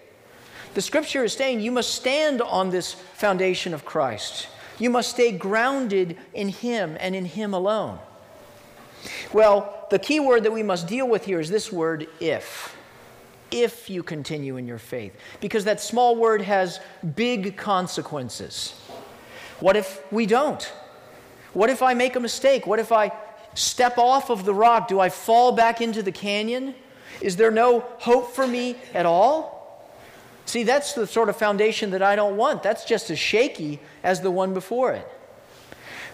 The 0.74 0.82
scripture 0.82 1.24
is 1.24 1.32
saying 1.32 1.60
you 1.60 1.70
must 1.70 1.94
stand 1.94 2.42
on 2.42 2.70
this 2.70 2.92
foundation 2.92 3.72
of 3.72 3.84
Christ. 3.84 4.48
You 4.80 4.90
must 4.90 5.10
stay 5.10 5.30
grounded 5.30 6.16
in 6.34 6.48
Him 6.48 6.96
and 6.98 7.14
in 7.14 7.24
Him 7.24 7.54
alone. 7.54 7.98
Well, 9.32 9.86
the 9.90 9.98
key 9.98 10.20
word 10.20 10.42
that 10.44 10.52
we 10.52 10.62
must 10.62 10.88
deal 10.88 11.08
with 11.08 11.24
here 11.24 11.40
is 11.40 11.50
this 11.50 11.72
word, 11.72 12.08
if 12.18 12.76
if 13.50 13.90
you 13.90 14.02
continue 14.02 14.56
in 14.56 14.66
your 14.66 14.78
faith. 14.78 15.16
Because 15.40 15.64
that 15.64 15.80
small 15.80 16.16
word 16.16 16.42
has 16.42 16.80
big 17.14 17.56
consequences. 17.56 18.74
What 19.60 19.76
if 19.76 20.02
we 20.12 20.26
don't? 20.26 20.62
What 21.52 21.70
if 21.70 21.82
I 21.82 21.94
make 21.94 22.16
a 22.16 22.20
mistake? 22.20 22.66
What 22.66 22.78
if 22.78 22.92
I 22.92 23.12
step 23.54 23.98
off 23.98 24.30
of 24.30 24.44
the 24.44 24.54
rock? 24.54 24.88
Do 24.88 25.00
I 25.00 25.08
fall 25.08 25.52
back 25.52 25.80
into 25.80 26.02
the 26.02 26.12
canyon? 26.12 26.74
Is 27.20 27.36
there 27.36 27.50
no 27.50 27.80
hope 27.98 28.34
for 28.34 28.46
me 28.46 28.76
at 28.94 29.06
all? 29.06 29.60
See, 30.46 30.62
that's 30.62 30.94
the 30.94 31.06
sort 31.06 31.28
of 31.28 31.36
foundation 31.36 31.90
that 31.90 32.02
I 32.02 32.16
don't 32.16 32.36
want. 32.36 32.62
That's 32.62 32.84
just 32.84 33.10
as 33.10 33.18
shaky 33.18 33.78
as 34.02 34.20
the 34.20 34.30
one 34.30 34.54
before 34.54 34.92
it. 34.92 35.06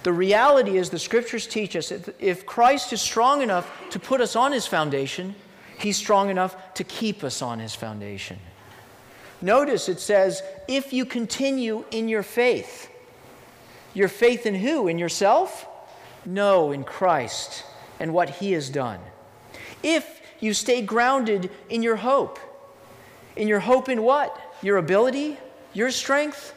The 0.03 0.13
reality 0.13 0.77
is, 0.79 0.91
the 0.91 0.99
scriptures 0.99 1.47
teach 1.47 1.75
us 1.75 1.91
if 1.91 2.47
Christ 2.47 2.93
is 2.93 3.01
strong 3.01 3.43
enough 3.43 3.71
to 3.91 3.99
put 3.99 4.21
us 4.21 4.37
on 4.37 4.53
his 4.53 4.67
foundation, 4.67 5.35
He's 5.79 5.97
strong 5.97 6.31
enough 6.31 6.75
to 6.75 6.85
keep 6.85 7.23
us 7.23 7.43
on 7.43 7.59
his 7.59 7.75
foundation. 7.75 8.39
Notice 9.43 9.89
it 9.89 10.01
says, 10.01 10.43
if 10.67 10.93
you 10.93 11.05
continue 11.05 11.85
in 11.91 12.09
your 12.09 12.23
faith. 12.23 12.91
Your 13.95 14.09
faith 14.09 14.47
in 14.47 14.55
who? 14.55 14.89
In 14.89 14.99
yourself? 14.99 15.67
No, 16.25 16.73
in 16.73 16.85
Christ 16.85 17.65
and 18.01 18.13
what 18.13 18.31
he 18.31 18.53
has 18.53 18.69
done. 18.69 19.01
If 19.83 20.21
you 20.41 20.55
stay 20.55 20.83
grounded 20.83 21.51
in 21.69 21.83
your 21.83 21.97
hope. 21.97 22.39
In 23.37 23.49
your 23.49 23.61
hope 23.61 23.89
in 23.89 24.03
what? 24.03 24.39
Your 24.63 24.79
ability? 24.79 25.39
Your 25.73 25.91
strength? 25.91 26.55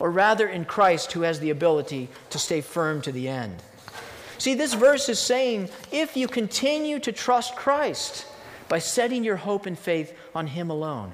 Or 0.00 0.10
rather 0.10 0.48
in 0.48 0.64
Christ 0.64 1.12
who 1.12 1.22
has 1.22 1.40
the 1.40 1.50
ability 1.50 2.08
to 2.30 2.38
stay 2.38 2.60
firm 2.60 3.02
to 3.02 3.12
the 3.12 3.28
end. 3.28 3.62
See, 4.38 4.54
this 4.54 4.74
verse 4.74 5.08
is 5.08 5.18
saying 5.18 5.68
if 5.92 6.16
you 6.16 6.26
continue 6.26 6.98
to 7.00 7.12
trust 7.12 7.54
Christ, 7.54 8.26
by 8.72 8.78
setting 8.78 9.22
your 9.22 9.36
hope 9.36 9.66
and 9.66 9.78
faith 9.78 10.16
on 10.34 10.46
Him 10.46 10.70
alone. 10.70 11.12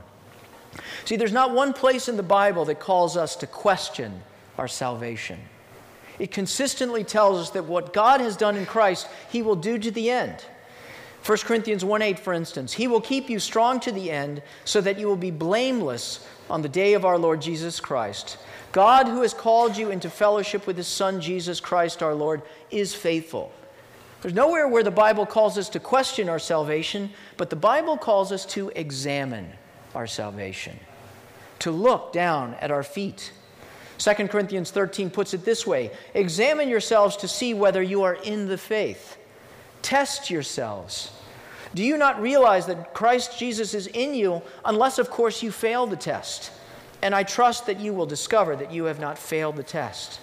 See, 1.05 1.17
there's 1.17 1.33
not 1.33 1.51
one 1.51 1.73
place 1.73 2.09
in 2.09 2.17
the 2.17 2.23
Bible 2.23 2.65
that 2.67 2.79
calls 2.79 3.17
us 3.17 3.35
to 3.35 3.49
question 3.49 4.23
our 4.57 4.69
salvation. 4.69 5.41
It 6.21 6.31
consistently 6.31 7.03
tells 7.03 7.41
us 7.41 7.51
that 7.51 7.65
what 7.65 7.93
God 7.93 8.21
has 8.21 8.37
done 8.37 8.55
in 8.55 8.65
Christ, 8.65 9.09
He 9.29 9.43
will 9.43 9.57
do 9.57 9.77
to 9.77 9.91
the 9.91 10.09
end. 10.09 10.37
1 11.27 11.39
Corinthians 11.39 11.85
1 11.85 12.01
8, 12.01 12.21
for 12.21 12.33
instance, 12.33 12.75
He 12.75 12.87
will 12.87 13.01
keep 13.01 13.29
you 13.29 13.41
strong 13.41 13.81
to 13.81 13.91
the 13.91 14.09
end 14.09 14.41
so 14.65 14.81
that 14.81 14.97
you 14.97 15.09
will 15.09 15.17
be 15.17 15.33
blameless 15.33 16.25
on 16.49 16.63
the 16.63 16.69
day 16.69 16.95
of 16.95 17.05
our 17.05 17.19
Lord 17.19 17.43
Jesus 17.43 17.81
Christ. 17.81 18.39
God, 18.71 19.09
who 19.09 19.23
has 19.23 19.35
called 19.35 19.77
you 19.77 19.91
into 19.91 20.11
fellowship 20.11 20.65
with 20.65 20.77
His 20.77 20.87
Son, 20.87 21.21
Jesus 21.21 21.59
Christ 21.59 22.05
our 22.05 22.15
Lord, 22.15 22.43
is 22.71 22.95
faithful. 22.95 23.53
There's 24.21 24.35
nowhere 24.35 24.67
where 24.67 24.83
the 24.83 24.91
Bible 24.91 25.27
calls 25.27 25.57
us 25.57 25.69
to 25.71 25.81
question 25.81 26.29
our 26.29 26.41
salvation, 26.41 27.11
but 27.37 27.51
the 27.51 27.57
Bible 27.57 27.97
calls 27.97 28.33
us 28.33 28.45
to 28.47 28.71
examine 28.75 29.53
our 29.95 30.07
salvation. 30.07 30.79
to 31.61 31.73
look 31.73 32.13
down 32.13 32.55
at 32.61 32.71
our 32.71 32.85
feet. 32.85 33.33
2 33.99 34.29
Corinthians 34.29 34.71
13 34.71 35.11
puts 35.11 35.35
it 35.35 35.45
this 35.45 35.67
way 35.67 35.91
Examine 36.15 36.69
yourselves 36.69 37.17
to 37.17 37.27
see 37.27 37.53
whether 37.53 37.83
you 37.83 38.03
are 38.05 38.15
in 38.15 38.47
the 38.47 38.59
faith. 38.59 39.17
Test 39.83 40.31
yourselves. 40.31 41.11
Do 41.75 41.83
you 41.83 41.97
not 41.97 42.21
realize 42.23 42.67
that 42.67 42.95
Christ 42.95 43.39
Jesus 43.39 43.75
is 43.75 43.89
in 43.89 44.15
you, 44.15 44.41
unless, 44.65 44.99
of 44.99 45.11
course, 45.11 45.43
you 45.43 45.51
fail 45.51 45.87
the 45.87 45.97
test? 45.97 46.51
And 47.03 47.15
I 47.15 47.23
trust 47.25 47.67
that 47.67 47.79
you 47.81 47.93
will 47.93 48.07
discover 48.07 48.57
that 48.57 48.73
you 48.73 48.85
have 48.85 49.01
not 49.01 49.19
failed 49.19 49.57
the 49.57 49.63
test. 49.63 50.21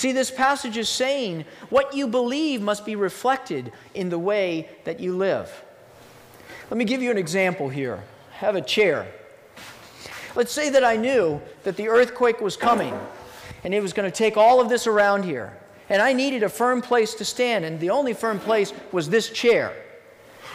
See, 0.00 0.12
this 0.12 0.30
passage 0.30 0.78
is 0.78 0.88
saying 0.88 1.44
what 1.68 1.92
you 1.92 2.08
believe 2.08 2.62
must 2.62 2.86
be 2.86 2.96
reflected 2.96 3.70
in 3.92 4.08
the 4.08 4.18
way 4.18 4.70
that 4.84 4.98
you 4.98 5.14
live. 5.14 5.52
Let 6.70 6.78
me 6.78 6.86
give 6.86 7.02
you 7.02 7.10
an 7.10 7.18
example 7.18 7.68
here. 7.68 8.02
Have 8.30 8.56
a 8.56 8.62
chair. 8.62 9.12
Let's 10.34 10.52
say 10.52 10.70
that 10.70 10.84
I 10.84 10.96
knew 10.96 11.42
that 11.64 11.76
the 11.76 11.88
earthquake 11.88 12.40
was 12.40 12.56
coming 12.56 12.98
and 13.62 13.74
it 13.74 13.82
was 13.82 13.92
going 13.92 14.10
to 14.10 14.16
take 14.16 14.38
all 14.38 14.58
of 14.58 14.70
this 14.70 14.86
around 14.86 15.26
here. 15.26 15.54
And 15.90 16.00
I 16.00 16.14
needed 16.14 16.44
a 16.44 16.48
firm 16.48 16.80
place 16.80 17.12
to 17.16 17.24
stand, 17.26 17.66
and 17.66 17.78
the 17.78 17.90
only 17.90 18.14
firm 18.14 18.38
place 18.38 18.72
was 18.92 19.10
this 19.10 19.28
chair. 19.28 19.70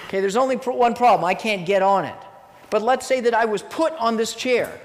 Okay, 0.08 0.22
there's 0.22 0.38
only 0.38 0.56
one 0.56 0.96
problem 0.96 1.24
I 1.24 1.36
can't 1.36 1.68
get 1.68 1.84
on 1.84 2.06
it. 2.06 2.18
But 2.72 2.82
let's 2.82 3.06
say 3.06 3.20
that 3.20 3.36
I 3.36 3.46
was 3.46 3.62
put 3.62 3.94
on 4.00 4.18
this 4.18 4.34
chair, 4.34 4.82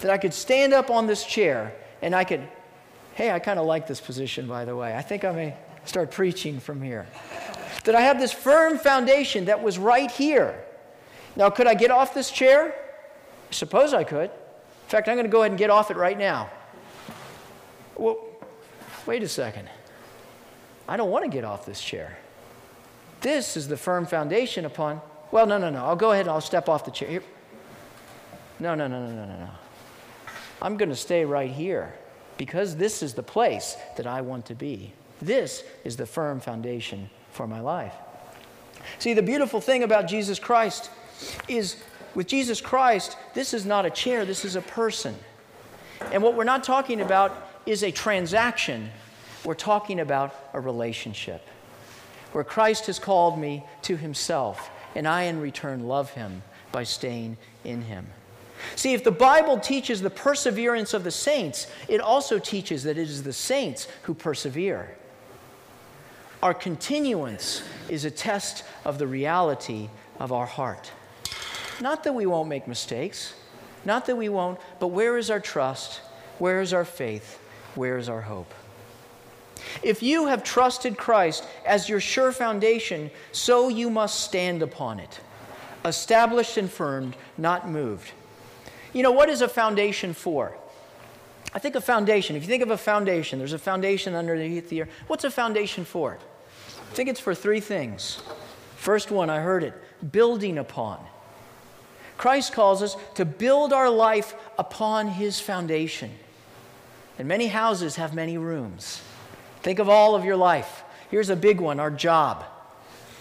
that 0.00 0.10
I 0.10 0.18
could 0.18 0.34
stand 0.34 0.72
up 0.72 0.90
on 0.90 1.06
this 1.06 1.24
chair, 1.24 1.72
and 2.00 2.16
I 2.16 2.24
could, 2.24 2.48
hey, 3.14 3.30
I 3.30 3.38
kind 3.38 3.58
of 3.58 3.66
like 3.66 3.86
this 3.86 4.00
position, 4.00 4.46
by 4.46 4.64
the 4.64 4.74
way. 4.74 4.96
I 4.96 5.02
think 5.02 5.24
I 5.24 5.32
may 5.32 5.56
start 5.84 6.10
preaching 6.10 6.60
from 6.60 6.80
here. 6.80 7.06
That 7.84 7.94
I 7.94 8.02
have 8.02 8.18
this 8.18 8.32
firm 8.32 8.78
foundation 8.78 9.46
that 9.46 9.62
was 9.62 9.78
right 9.78 10.10
here. 10.10 10.62
Now, 11.34 11.50
could 11.50 11.66
I 11.66 11.74
get 11.74 11.90
off 11.90 12.14
this 12.14 12.30
chair? 12.30 12.74
I 13.50 13.52
suppose 13.52 13.92
I 13.92 14.04
could. 14.04 14.30
In 14.30 14.88
fact, 14.88 15.08
I'm 15.08 15.16
going 15.16 15.26
to 15.26 15.32
go 15.32 15.40
ahead 15.40 15.50
and 15.50 15.58
get 15.58 15.70
off 15.70 15.90
it 15.90 15.96
right 15.96 16.18
now. 16.18 16.50
Well, 17.96 18.18
wait 19.06 19.22
a 19.22 19.28
second. 19.28 19.68
I 20.88 20.96
don't 20.96 21.10
want 21.10 21.24
to 21.24 21.30
get 21.30 21.44
off 21.44 21.66
this 21.66 21.82
chair. 21.82 22.18
This 23.20 23.56
is 23.56 23.68
the 23.68 23.76
firm 23.76 24.06
foundation 24.06 24.64
upon. 24.64 25.00
Well, 25.30 25.46
no, 25.46 25.58
no, 25.58 25.70
no. 25.70 25.84
I'll 25.84 25.96
go 25.96 26.12
ahead 26.12 26.26
and 26.26 26.30
I'll 26.30 26.40
step 26.40 26.68
off 26.68 26.84
the 26.84 26.90
chair. 26.90 27.22
No, 28.60 28.74
no, 28.74 28.86
no, 28.86 29.06
no, 29.06 29.12
no, 29.12 29.24
no, 29.24 29.38
no. 29.38 29.50
I'm 30.60 30.76
going 30.76 30.90
to 30.90 30.96
stay 30.96 31.24
right 31.24 31.50
here 31.50 31.94
because 32.36 32.76
this 32.76 33.02
is 33.02 33.14
the 33.14 33.22
place 33.22 33.76
that 33.96 34.06
I 34.06 34.20
want 34.20 34.46
to 34.46 34.54
be. 34.54 34.92
This 35.20 35.62
is 35.84 35.96
the 35.96 36.06
firm 36.06 36.40
foundation 36.40 37.10
for 37.30 37.46
my 37.46 37.60
life. 37.60 37.94
See, 38.98 39.14
the 39.14 39.22
beautiful 39.22 39.60
thing 39.60 39.82
about 39.82 40.08
Jesus 40.08 40.38
Christ 40.38 40.90
is 41.48 41.76
with 42.14 42.26
Jesus 42.26 42.60
Christ, 42.60 43.16
this 43.34 43.54
is 43.54 43.64
not 43.64 43.86
a 43.86 43.90
chair, 43.90 44.24
this 44.24 44.44
is 44.44 44.56
a 44.56 44.60
person. 44.60 45.14
And 46.12 46.22
what 46.22 46.34
we're 46.34 46.44
not 46.44 46.64
talking 46.64 47.00
about 47.00 47.50
is 47.64 47.82
a 47.82 47.90
transaction, 47.90 48.90
we're 49.44 49.54
talking 49.54 50.00
about 50.00 50.34
a 50.52 50.60
relationship 50.60 51.46
where 52.32 52.44
Christ 52.44 52.86
has 52.86 52.98
called 52.98 53.38
me 53.38 53.64
to 53.82 53.96
himself, 53.96 54.70
and 54.94 55.06
I 55.06 55.22
in 55.24 55.40
return 55.40 55.86
love 55.86 56.10
him 56.10 56.42
by 56.70 56.84
staying 56.84 57.36
in 57.64 57.82
him. 57.82 58.06
See, 58.76 58.94
if 58.94 59.04
the 59.04 59.10
Bible 59.10 59.58
teaches 59.58 60.00
the 60.00 60.10
perseverance 60.10 60.94
of 60.94 61.04
the 61.04 61.10
saints, 61.10 61.66
it 61.88 62.00
also 62.00 62.38
teaches 62.38 62.82
that 62.84 62.98
it 62.98 63.08
is 63.08 63.22
the 63.22 63.32
saints 63.32 63.88
who 64.02 64.14
persevere. 64.14 64.96
Our 66.42 66.54
continuance 66.54 67.62
is 67.88 68.04
a 68.04 68.10
test 68.10 68.64
of 68.84 68.98
the 68.98 69.06
reality 69.06 69.88
of 70.18 70.32
our 70.32 70.46
heart. 70.46 70.90
Not 71.80 72.04
that 72.04 72.14
we 72.14 72.26
won't 72.26 72.48
make 72.48 72.66
mistakes, 72.66 73.34
not 73.84 74.06
that 74.06 74.16
we 74.16 74.28
won't, 74.28 74.58
but 74.78 74.88
where 74.88 75.18
is 75.18 75.30
our 75.30 75.40
trust? 75.40 76.00
Where 76.38 76.60
is 76.60 76.72
our 76.72 76.84
faith? 76.84 77.38
Where 77.74 77.98
is 77.98 78.08
our 78.08 78.22
hope? 78.22 78.52
If 79.82 80.02
you 80.02 80.26
have 80.26 80.42
trusted 80.42 80.96
Christ 80.96 81.46
as 81.64 81.88
your 81.88 82.00
sure 82.00 82.32
foundation, 82.32 83.10
so 83.30 83.68
you 83.68 83.90
must 83.90 84.20
stand 84.20 84.62
upon 84.62 85.00
it, 85.00 85.20
established 85.84 86.56
and 86.56 86.70
firm, 86.70 87.14
not 87.38 87.68
moved. 87.68 88.12
You 88.92 89.02
know, 89.02 89.12
what 89.12 89.28
is 89.28 89.40
a 89.40 89.48
foundation 89.48 90.12
for? 90.12 90.56
I 91.54 91.58
think 91.58 91.74
a 91.74 91.80
foundation, 91.80 92.36
if 92.36 92.42
you 92.42 92.48
think 92.48 92.62
of 92.62 92.70
a 92.70 92.78
foundation, 92.78 93.38
there's 93.38 93.52
a 93.52 93.58
foundation 93.58 94.14
underneath 94.14 94.68
the 94.68 94.82
earth. 94.82 94.90
What's 95.06 95.24
a 95.24 95.30
foundation 95.30 95.84
for? 95.84 96.18
I 96.90 96.94
think 96.94 97.08
it's 97.08 97.20
for 97.20 97.34
three 97.34 97.60
things. 97.60 98.20
First 98.76 99.10
one, 99.10 99.30
I 99.30 99.40
heard 99.40 99.62
it 99.62 99.74
building 100.12 100.58
upon. 100.58 101.04
Christ 102.16 102.52
calls 102.52 102.82
us 102.82 102.96
to 103.14 103.24
build 103.24 103.72
our 103.72 103.90
life 103.90 104.34
upon 104.58 105.08
his 105.08 105.40
foundation. 105.40 106.10
And 107.18 107.28
many 107.28 107.48
houses 107.48 107.96
have 107.96 108.14
many 108.14 108.38
rooms. 108.38 109.02
Think 109.62 109.78
of 109.78 109.88
all 109.88 110.14
of 110.14 110.24
your 110.24 110.36
life. 110.36 110.82
Here's 111.10 111.30
a 111.30 111.36
big 111.36 111.60
one 111.60 111.80
our 111.80 111.90
job. 111.90 112.44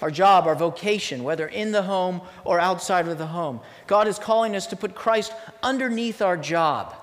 Our 0.01 0.11
job, 0.11 0.47
our 0.47 0.55
vocation, 0.55 1.23
whether 1.23 1.47
in 1.47 1.71
the 1.71 1.83
home 1.83 2.21
or 2.43 2.59
outside 2.59 3.07
of 3.07 3.17
the 3.17 3.27
home. 3.27 3.61
God 3.87 4.07
is 4.07 4.17
calling 4.17 4.55
us 4.55 4.67
to 4.67 4.75
put 4.75 4.95
Christ 4.95 5.33
underneath 5.61 6.21
our 6.21 6.37
job 6.37 6.95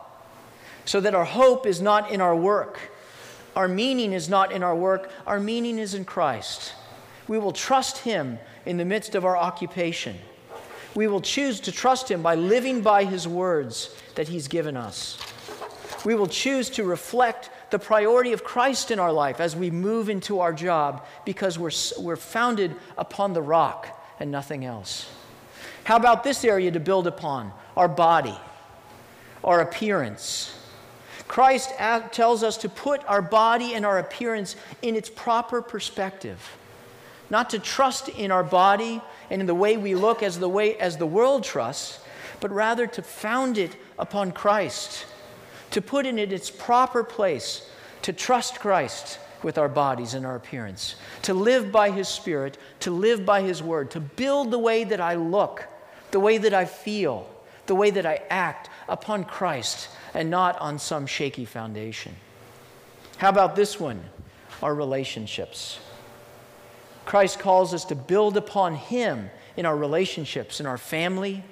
so 0.85 1.01
that 1.01 1.15
our 1.15 1.25
hope 1.25 1.67
is 1.67 1.81
not 1.81 2.11
in 2.11 2.21
our 2.21 2.35
work. 2.35 2.79
Our 3.55 3.69
meaning 3.69 4.13
is 4.13 4.29
not 4.29 4.53
in 4.53 4.63
our 4.63 4.75
work, 4.75 5.11
our 5.27 5.39
meaning 5.39 5.79
is 5.79 5.95
in 5.95 6.05
Christ. 6.05 6.73
We 7.29 7.39
will 7.39 7.53
trust 7.53 7.99
Him 7.99 8.39
in 8.65 8.79
the 8.79 8.85
midst 8.85 9.15
of 9.15 9.25
our 9.25 9.37
occupation. 9.37 10.17
We 10.95 11.07
will 11.07 11.21
choose 11.21 11.61
to 11.61 11.73
trust 11.73 12.11
Him 12.11 12.23
by 12.23 12.35
living 12.35 12.81
by 12.81 13.05
His 13.05 13.29
words 13.29 13.95
that 14.15 14.29
He's 14.29 14.49
given 14.49 14.77
us. 14.77 15.19
We 16.05 16.15
will 16.15 16.27
choose 16.27 16.71
to 16.71 16.85
reflect 16.85 17.51
the 17.71 17.79
priority 17.79 18.33
of 18.33 18.45
Christ 18.45 18.91
in 18.91 18.99
our 18.99 19.13
life 19.13 19.41
as 19.41 19.55
we 19.55 19.71
move 19.71 20.09
into 20.09 20.41
our 20.41 20.53
job 20.53 21.05
because 21.25 21.59
we're, 21.59 21.71
we're 21.99 22.17
founded 22.17 22.75
upon 22.97 23.33
the 23.33 23.43
rock 23.43 23.89
and 24.21 24.31
nothing 24.31 24.65
else. 24.65 25.09
How 25.85 25.97
about 25.97 26.25
this 26.25 26.45
area 26.45 26.71
to 26.71 26.81
build 26.81 27.07
upon? 27.07 27.53
Our 27.77 27.89
body, 27.89 28.37
our 29.45 29.61
appearance. 29.61 30.55
Christ 31.27 31.71
tells 32.13 32.43
us 32.43 32.57
to 32.59 32.69
put 32.69 33.03
our 33.07 33.23
body 33.23 33.75
and 33.75 33.85
our 33.85 33.99
appearance 33.99 34.57
in 34.83 34.97
its 34.97 35.11
proper 35.11 35.61
perspective. 35.61 36.57
Not 37.31 37.51
to 37.51 37.59
trust 37.59 38.09
in 38.09 38.31
our 38.31 38.45
body 38.45 39.03
and 39.31 39.41
in 39.43 39.47
the 39.47 39.55
way 39.55 39.77
we 39.77 39.95
look 39.95 40.23
as 40.23 40.39
the 40.39 40.49
way 40.49 40.77
as 40.79 40.97
the 40.97 41.07
world 41.07 41.45
trusts, 41.45 42.01
but 42.41 42.51
rather 42.51 42.87
to 42.87 43.03
found 43.03 43.59
it 43.59 43.77
upon 43.99 44.33
Christ 44.33 45.05
to 45.79 45.83
put 45.83 46.07
it 46.07 46.19
in 46.19 46.33
its 46.33 46.51
proper 46.51 47.05
place, 47.05 47.71
to 48.03 48.13
trust 48.13 48.59
Christ 48.59 49.21
with 49.45 49.59
our 49.59 49.69
bodies 49.69 50.15
and 50.15 50.27
our 50.27 50.35
appearance, 50.35 50.97
to 51.23 51.33
live 51.33 51.71
by 51.71 51.93
His 51.93 52.09
Spirit, 52.09 52.59
to 52.81 52.91
live 52.91 53.25
by 53.25 53.43
His 53.43 53.63
Word, 53.63 53.93
to 53.93 54.01
build 54.01 54.51
the 54.51 54.59
way 54.59 54.83
that 54.83 55.01
I 55.01 55.15
look, 55.15 55.65
the 56.11 56.19
way 56.19 56.37
that 56.39 56.53
I 56.53 56.65
feel, 56.65 57.31
the 57.67 57.77
way 57.77 57.91
that 57.93 58.05
I 58.05 58.23
act 58.29 58.71
upon 58.89 59.23
Christ 59.23 59.89
and 60.15 60.31
not 60.31 60.59
on 60.59 60.81
some 60.81 61.07
shaky 61.07 61.45
foundation. 61.45 62.17
How 63.19 63.29
about 63.29 63.55
this 63.55 63.79
one? 63.79 64.03
Our 64.61 64.75
relationships. 64.75 65.79
Christ 67.05 67.39
calls 67.39 67.73
us 67.73 67.85
to 67.85 67.95
build 67.95 68.37
upon 68.37 68.75
Him 68.75 69.31
in 69.57 69.65
our 69.65 69.77
relationships, 69.77 70.59
in 70.59 70.67
our 70.67 70.77
family, 70.77 71.45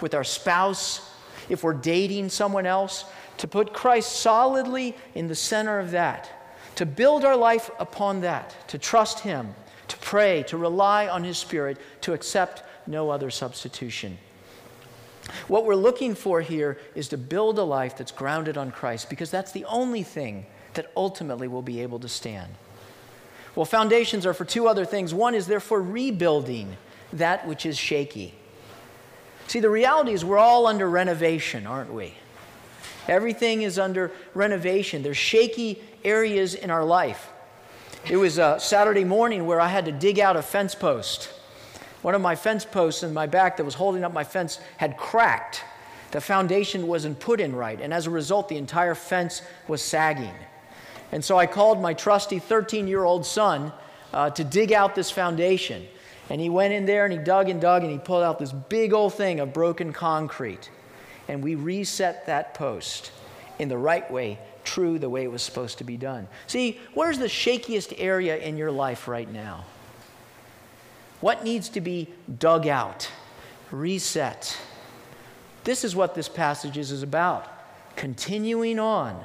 with 0.00 0.12
our 0.12 0.24
spouse, 0.24 1.08
if 1.50 1.64
we're 1.64 1.74
dating 1.74 2.30
someone 2.30 2.64
else, 2.64 3.04
to 3.40 3.48
put 3.48 3.72
Christ 3.72 4.20
solidly 4.20 4.94
in 5.14 5.26
the 5.26 5.34
center 5.34 5.78
of 5.78 5.92
that, 5.92 6.30
to 6.74 6.84
build 6.84 7.24
our 7.24 7.36
life 7.36 7.70
upon 7.78 8.20
that, 8.20 8.54
to 8.68 8.76
trust 8.76 9.20
Him, 9.20 9.54
to 9.88 9.96
pray, 9.96 10.44
to 10.48 10.58
rely 10.58 11.08
on 11.08 11.24
His 11.24 11.38
Spirit, 11.38 11.78
to 12.02 12.12
accept 12.12 12.62
no 12.86 13.08
other 13.08 13.30
substitution. 13.30 14.18
What 15.48 15.64
we're 15.64 15.74
looking 15.74 16.14
for 16.14 16.42
here 16.42 16.78
is 16.94 17.08
to 17.08 17.16
build 17.16 17.58
a 17.58 17.64
life 17.64 17.96
that's 17.96 18.12
grounded 18.12 18.58
on 18.58 18.72
Christ 18.72 19.08
because 19.08 19.30
that's 19.30 19.52
the 19.52 19.64
only 19.64 20.02
thing 20.02 20.44
that 20.74 20.92
ultimately 20.94 21.48
will 21.48 21.62
be 21.62 21.80
able 21.80 21.98
to 22.00 22.08
stand. 22.08 22.52
Well, 23.54 23.64
foundations 23.64 24.26
are 24.26 24.34
for 24.34 24.44
two 24.44 24.68
other 24.68 24.84
things. 24.84 25.14
One 25.14 25.34
is 25.34 25.46
they're 25.46 25.60
for 25.60 25.80
rebuilding 25.80 26.76
that 27.14 27.46
which 27.46 27.64
is 27.64 27.78
shaky. 27.78 28.34
See, 29.46 29.60
the 29.60 29.70
reality 29.70 30.12
is 30.12 30.26
we're 30.26 30.38
all 30.38 30.66
under 30.66 30.88
renovation, 30.88 31.66
aren't 31.66 31.92
we? 31.92 32.14
Everything 33.08 33.62
is 33.62 33.78
under 33.78 34.12
renovation. 34.34 35.02
There's 35.02 35.16
shaky 35.16 35.82
areas 36.04 36.54
in 36.54 36.70
our 36.70 36.84
life. 36.84 37.30
It 38.08 38.16
was 38.16 38.38
a 38.38 38.58
Saturday 38.58 39.04
morning 39.04 39.46
where 39.46 39.60
I 39.60 39.68
had 39.68 39.84
to 39.86 39.92
dig 39.92 40.18
out 40.18 40.36
a 40.36 40.42
fence 40.42 40.74
post. 40.74 41.30
One 42.02 42.14
of 42.14 42.22
my 42.22 42.34
fence 42.34 42.64
posts 42.64 43.02
in 43.02 43.12
my 43.12 43.26
back 43.26 43.58
that 43.58 43.64
was 43.64 43.74
holding 43.74 44.04
up 44.04 44.12
my 44.12 44.24
fence 44.24 44.58
had 44.78 44.96
cracked. 44.96 45.62
The 46.12 46.20
foundation 46.20 46.86
wasn't 46.86 47.20
put 47.20 47.40
in 47.40 47.54
right, 47.54 47.80
and 47.80 47.92
as 47.92 48.06
a 48.06 48.10
result, 48.10 48.48
the 48.48 48.56
entire 48.56 48.94
fence 48.94 49.42
was 49.68 49.82
sagging. 49.82 50.34
And 51.12 51.24
so 51.24 51.38
I 51.38 51.46
called 51.46 51.80
my 51.80 51.94
trusty 51.94 52.38
13 52.38 52.88
year 52.88 53.04
old 53.04 53.26
son 53.26 53.72
uh, 54.12 54.30
to 54.30 54.44
dig 54.44 54.72
out 54.72 54.94
this 54.94 55.10
foundation. 55.10 55.86
And 56.30 56.40
he 56.40 56.48
went 56.48 56.72
in 56.72 56.86
there 56.86 57.04
and 57.04 57.12
he 57.12 57.18
dug 57.18 57.48
and 57.48 57.60
dug 57.60 57.82
and 57.82 57.90
he 57.90 57.98
pulled 57.98 58.22
out 58.22 58.38
this 58.38 58.52
big 58.52 58.92
old 58.92 59.14
thing 59.14 59.40
of 59.40 59.52
broken 59.52 59.92
concrete. 59.92 60.70
And 61.30 61.44
we 61.44 61.54
reset 61.54 62.26
that 62.26 62.54
post 62.54 63.12
in 63.60 63.68
the 63.68 63.78
right 63.78 64.10
way, 64.10 64.36
true 64.64 64.98
the 64.98 65.08
way 65.08 65.22
it 65.22 65.30
was 65.30 65.42
supposed 65.42 65.78
to 65.78 65.84
be 65.84 65.96
done. 65.96 66.26
See, 66.48 66.80
where's 66.92 67.20
the 67.20 67.26
shakiest 67.26 67.94
area 67.98 68.36
in 68.36 68.56
your 68.56 68.72
life 68.72 69.06
right 69.06 69.32
now? 69.32 69.64
What 71.20 71.44
needs 71.44 71.68
to 71.68 71.80
be 71.80 72.08
dug 72.40 72.66
out, 72.66 73.08
reset? 73.70 74.58
This 75.62 75.84
is 75.84 75.94
what 75.94 76.16
this 76.16 76.28
passage 76.28 76.76
is 76.76 77.00
about. 77.00 77.46
Continuing 77.94 78.80
on, 78.80 79.22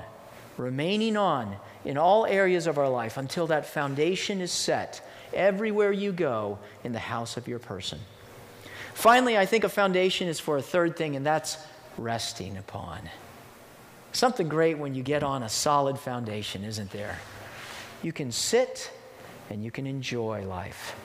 remaining 0.58 1.18
on 1.18 1.56
in 1.86 1.98
all 1.98 2.28
areas 2.28 2.68
of 2.68 2.78
our 2.78 2.90
life 2.90 3.18
until 3.18 3.48
that 3.48 3.66
foundation 3.66 4.42
is 4.42 4.52
set 4.52 5.02
everywhere 5.34 5.92
you 5.92 6.12
go 6.12 6.60
in 6.84 6.94
the 6.94 7.00
house 7.00 7.36
of 7.36 7.48
your 7.48 7.60
person. 7.60 7.98
Finally, 8.94 9.40
I 9.40 9.48
think 9.48 9.64
a 9.64 9.70
foundation 9.70 10.28
is 10.28 10.40
for 10.40 10.58
a 10.58 10.62
third 10.62 10.96
thing, 10.96 11.16
and 11.16 11.26
that's 11.26 11.58
resting 11.98 12.58
upon. 12.58 13.10
Something 14.12 14.48
great 14.48 14.78
when 14.78 14.96
you 14.96 15.04
get 15.04 15.24
on 15.24 15.44
a 15.44 15.50
solid 15.50 16.00
foundation, 16.00 16.64
isn't 16.64 16.92
there? 16.92 17.18
You 18.02 18.14
can 18.14 18.32
sit 18.32 18.92
and 19.50 19.64
you 19.64 19.72
can 19.72 19.86
enjoy 19.86 20.46
life. 20.46 20.96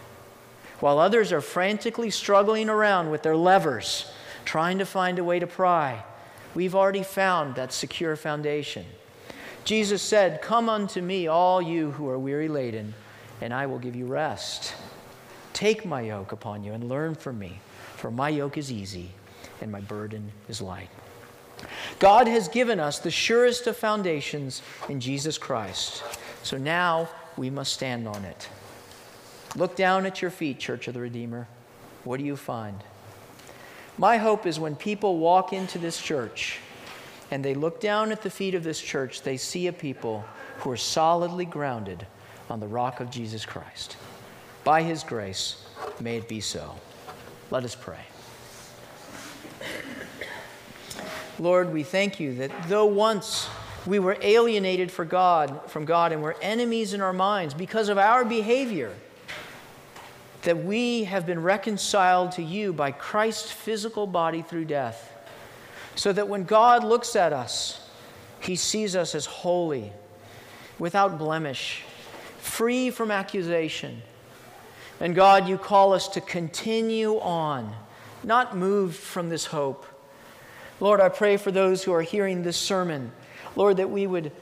While 0.79 0.99
others 0.99 1.33
are 1.33 1.41
frantically 1.41 2.11
struggling 2.11 2.69
around 2.69 3.11
with 3.11 3.23
their 3.23 3.37
levers, 3.37 4.11
trying 4.45 4.79
to 4.79 4.87
find 4.87 5.19
a 5.19 5.25
way 5.25 5.39
to 5.39 5.47
pry, 5.47 6.05
we've 6.55 6.75
already 6.75 7.03
found 7.03 7.57
that 7.57 7.73
secure 7.73 8.17
foundation. 8.17 8.87
Jesus 9.65 10.03
said, 10.03 10.41
Come 10.41 10.69
unto 10.69 11.03
me, 11.03 11.27
all 11.27 11.61
you 11.61 11.91
who 11.93 12.09
are 12.09 12.19
weary 12.19 12.49
laden, 12.49 12.95
and 13.41 13.53
I 13.53 13.67
will 13.67 13.79
give 13.79 13.95
you 13.95 14.07
rest. 14.07 14.75
Take 15.53 15.85
my 15.85 16.01
yoke 16.01 16.33
upon 16.33 16.65
you 16.65 16.73
and 16.73 16.89
learn 16.89 17.15
from 17.15 17.39
me, 17.39 17.61
for 17.97 18.11
my 18.11 18.31
yoke 18.31 18.57
is 18.57 18.73
easy 18.73 19.11
and 19.61 19.71
my 19.71 19.81
burden 19.81 20.31
is 20.49 20.61
light. 20.61 20.89
God 21.99 22.27
has 22.27 22.49
given 22.49 22.81
us 22.81 22.99
the 22.99 23.11
surest 23.11 23.67
of 23.67 23.77
foundations 23.77 24.63
in 24.89 25.01
Jesus 25.01 25.39
Christ. 25.39 26.03
So 26.43 26.57
now 26.57 27.09
we 27.37 27.51
must 27.51 27.73
stand 27.73 28.09
on 28.09 28.25
it. 28.25 28.49
Look 29.57 29.77
down 29.77 30.07
at 30.07 30.23
your 30.23 30.31
feet, 30.31 30.59
Church 30.59 30.89
of 30.89 30.95
the 30.95 31.01
Redeemer. 31.01 31.49
What 32.05 32.19
do 32.19 32.25
you 32.25 32.37
find? 32.37 32.83
My 33.99 34.17
hope 34.17 34.47
is 34.47 34.59
when 34.59 34.77
people 34.77 35.19
walk 35.19 35.53
into 35.53 35.79
this 35.79 36.01
church 36.01 36.59
and 37.31 37.45
they 37.45 37.55
look 37.55 37.81
down 37.81 38.13
at 38.13 38.23
the 38.23 38.31
feet 38.31 38.55
of 38.55 38.65
this 38.65 38.81
church, 38.81 39.23
they 39.23 39.37
see 39.37 39.67
a 39.67 39.73
people 39.73 40.25
who 40.59 40.71
are 40.71 40.77
solidly 40.77 41.45
grounded 41.45 42.07
on 42.49 42.61
the 42.61 42.67
rock 42.67 43.01
of 43.01 43.11
Jesus 43.11 43.45
Christ. 43.45 43.97
By 44.65 44.83
his 44.83 45.05
grace, 45.05 45.65
may 46.01 46.17
it 46.17 46.29
be 46.29 46.41
so. 46.41 46.75
Let 47.51 47.65
us 47.65 47.75
pray. 47.75 48.01
Lord, 51.41 51.73
we 51.73 51.85
thank 51.85 52.21
you 52.21 52.35
that 52.35 52.51
though 52.69 52.85
once 52.85 53.49
we 53.87 53.99
were 53.99 54.19
alienated 54.21 54.93
for 54.93 55.07
God, 55.07 55.71
from 55.71 55.87
God 55.87 56.13
and 56.13 56.23
were 56.23 56.37
enemies 56.43 56.93
in 56.93 57.01
our 57.01 57.15
minds 57.15 57.55
because 57.55 57.89
of 57.89 57.97
our 57.97 58.27
behavior, 58.27 58.93
that 60.43 60.63
we 60.63 61.05
have 61.05 61.25
been 61.25 61.43
reconciled 61.43 62.33
to 62.33 62.43
you 62.43 62.75
by 62.75 62.91
Christ's 62.91 63.51
physical 63.51 64.07
body 64.07 64.43
through 64.43 64.67
death, 64.67 65.11
so 65.95 66.13
that 66.13 66.29
when 66.29 66.45
God 66.45 66.85
looks 66.85 67.17
at 67.17 67.33
us, 67.33 67.89
he 68.41 68.55
sees 68.55 68.95
us 68.95 69.15
as 69.15 69.25
holy, 69.25 69.93
without 70.79 71.19
blemish, 71.19 71.85
free 72.39 72.91
from 72.91 73.11
accusation. 73.11 74.03
And 75.01 75.15
God, 75.15 75.49
you 75.49 75.57
call 75.57 75.95
us 75.95 76.07
to 76.09 76.21
continue 76.21 77.19
on, 77.19 77.75
not 78.23 78.59
moved 78.59 78.97
from 78.97 79.31
this 79.31 79.47
hope. 79.47 79.87
Lord, 80.81 81.01
I 81.01 81.09
pray 81.09 81.37
for 81.37 81.51
those 81.53 81.85
who 81.85 81.93
are 81.93 82.03
hearing 82.03 82.43
this 82.43 82.57
sermon, 82.57 83.13
Lord, 83.55 83.77
that 83.77 83.91
we 83.91 84.07
would 84.07 84.33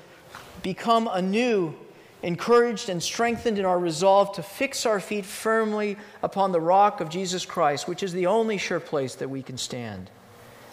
become 0.62 1.08
anew 1.12 1.74
encouraged 2.22 2.88
and 2.88 3.02
strengthened 3.02 3.58
in 3.58 3.64
our 3.64 3.78
resolve 3.78 4.34
to 4.34 4.42
fix 4.42 4.86
our 4.86 5.00
feet 5.00 5.24
firmly 5.24 5.96
upon 6.22 6.52
the 6.52 6.60
rock 6.60 7.00
of 7.00 7.08
Jesus 7.08 7.44
Christ, 7.44 7.86
which 7.86 8.02
is 8.02 8.12
the 8.12 8.26
only 8.26 8.58
sure 8.58 8.80
place 8.80 9.14
that 9.16 9.30
we 9.30 9.42
can 9.42 9.56
stand. 9.56 10.10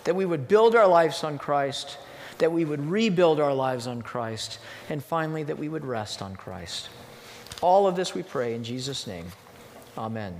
That 0.05 0.15
we 0.15 0.25
would 0.25 0.47
build 0.47 0.75
our 0.75 0.87
lives 0.87 1.23
on 1.23 1.37
Christ, 1.37 1.97
that 2.39 2.51
we 2.51 2.65
would 2.65 2.83
rebuild 2.89 3.39
our 3.39 3.53
lives 3.53 3.87
on 3.87 4.01
Christ, 4.01 4.59
and 4.89 5.03
finally, 5.03 5.43
that 5.43 5.57
we 5.57 5.69
would 5.69 5.85
rest 5.85 6.21
on 6.21 6.35
Christ. 6.35 6.89
All 7.61 7.87
of 7.87 7.95
this 7.95 8.13
we 8.13 8.23
pray 8.23 8.53
in 8.53 8.63
Jesus' 8.63 9.07
name. 9.07 9.25
Amen. 9.97 10.35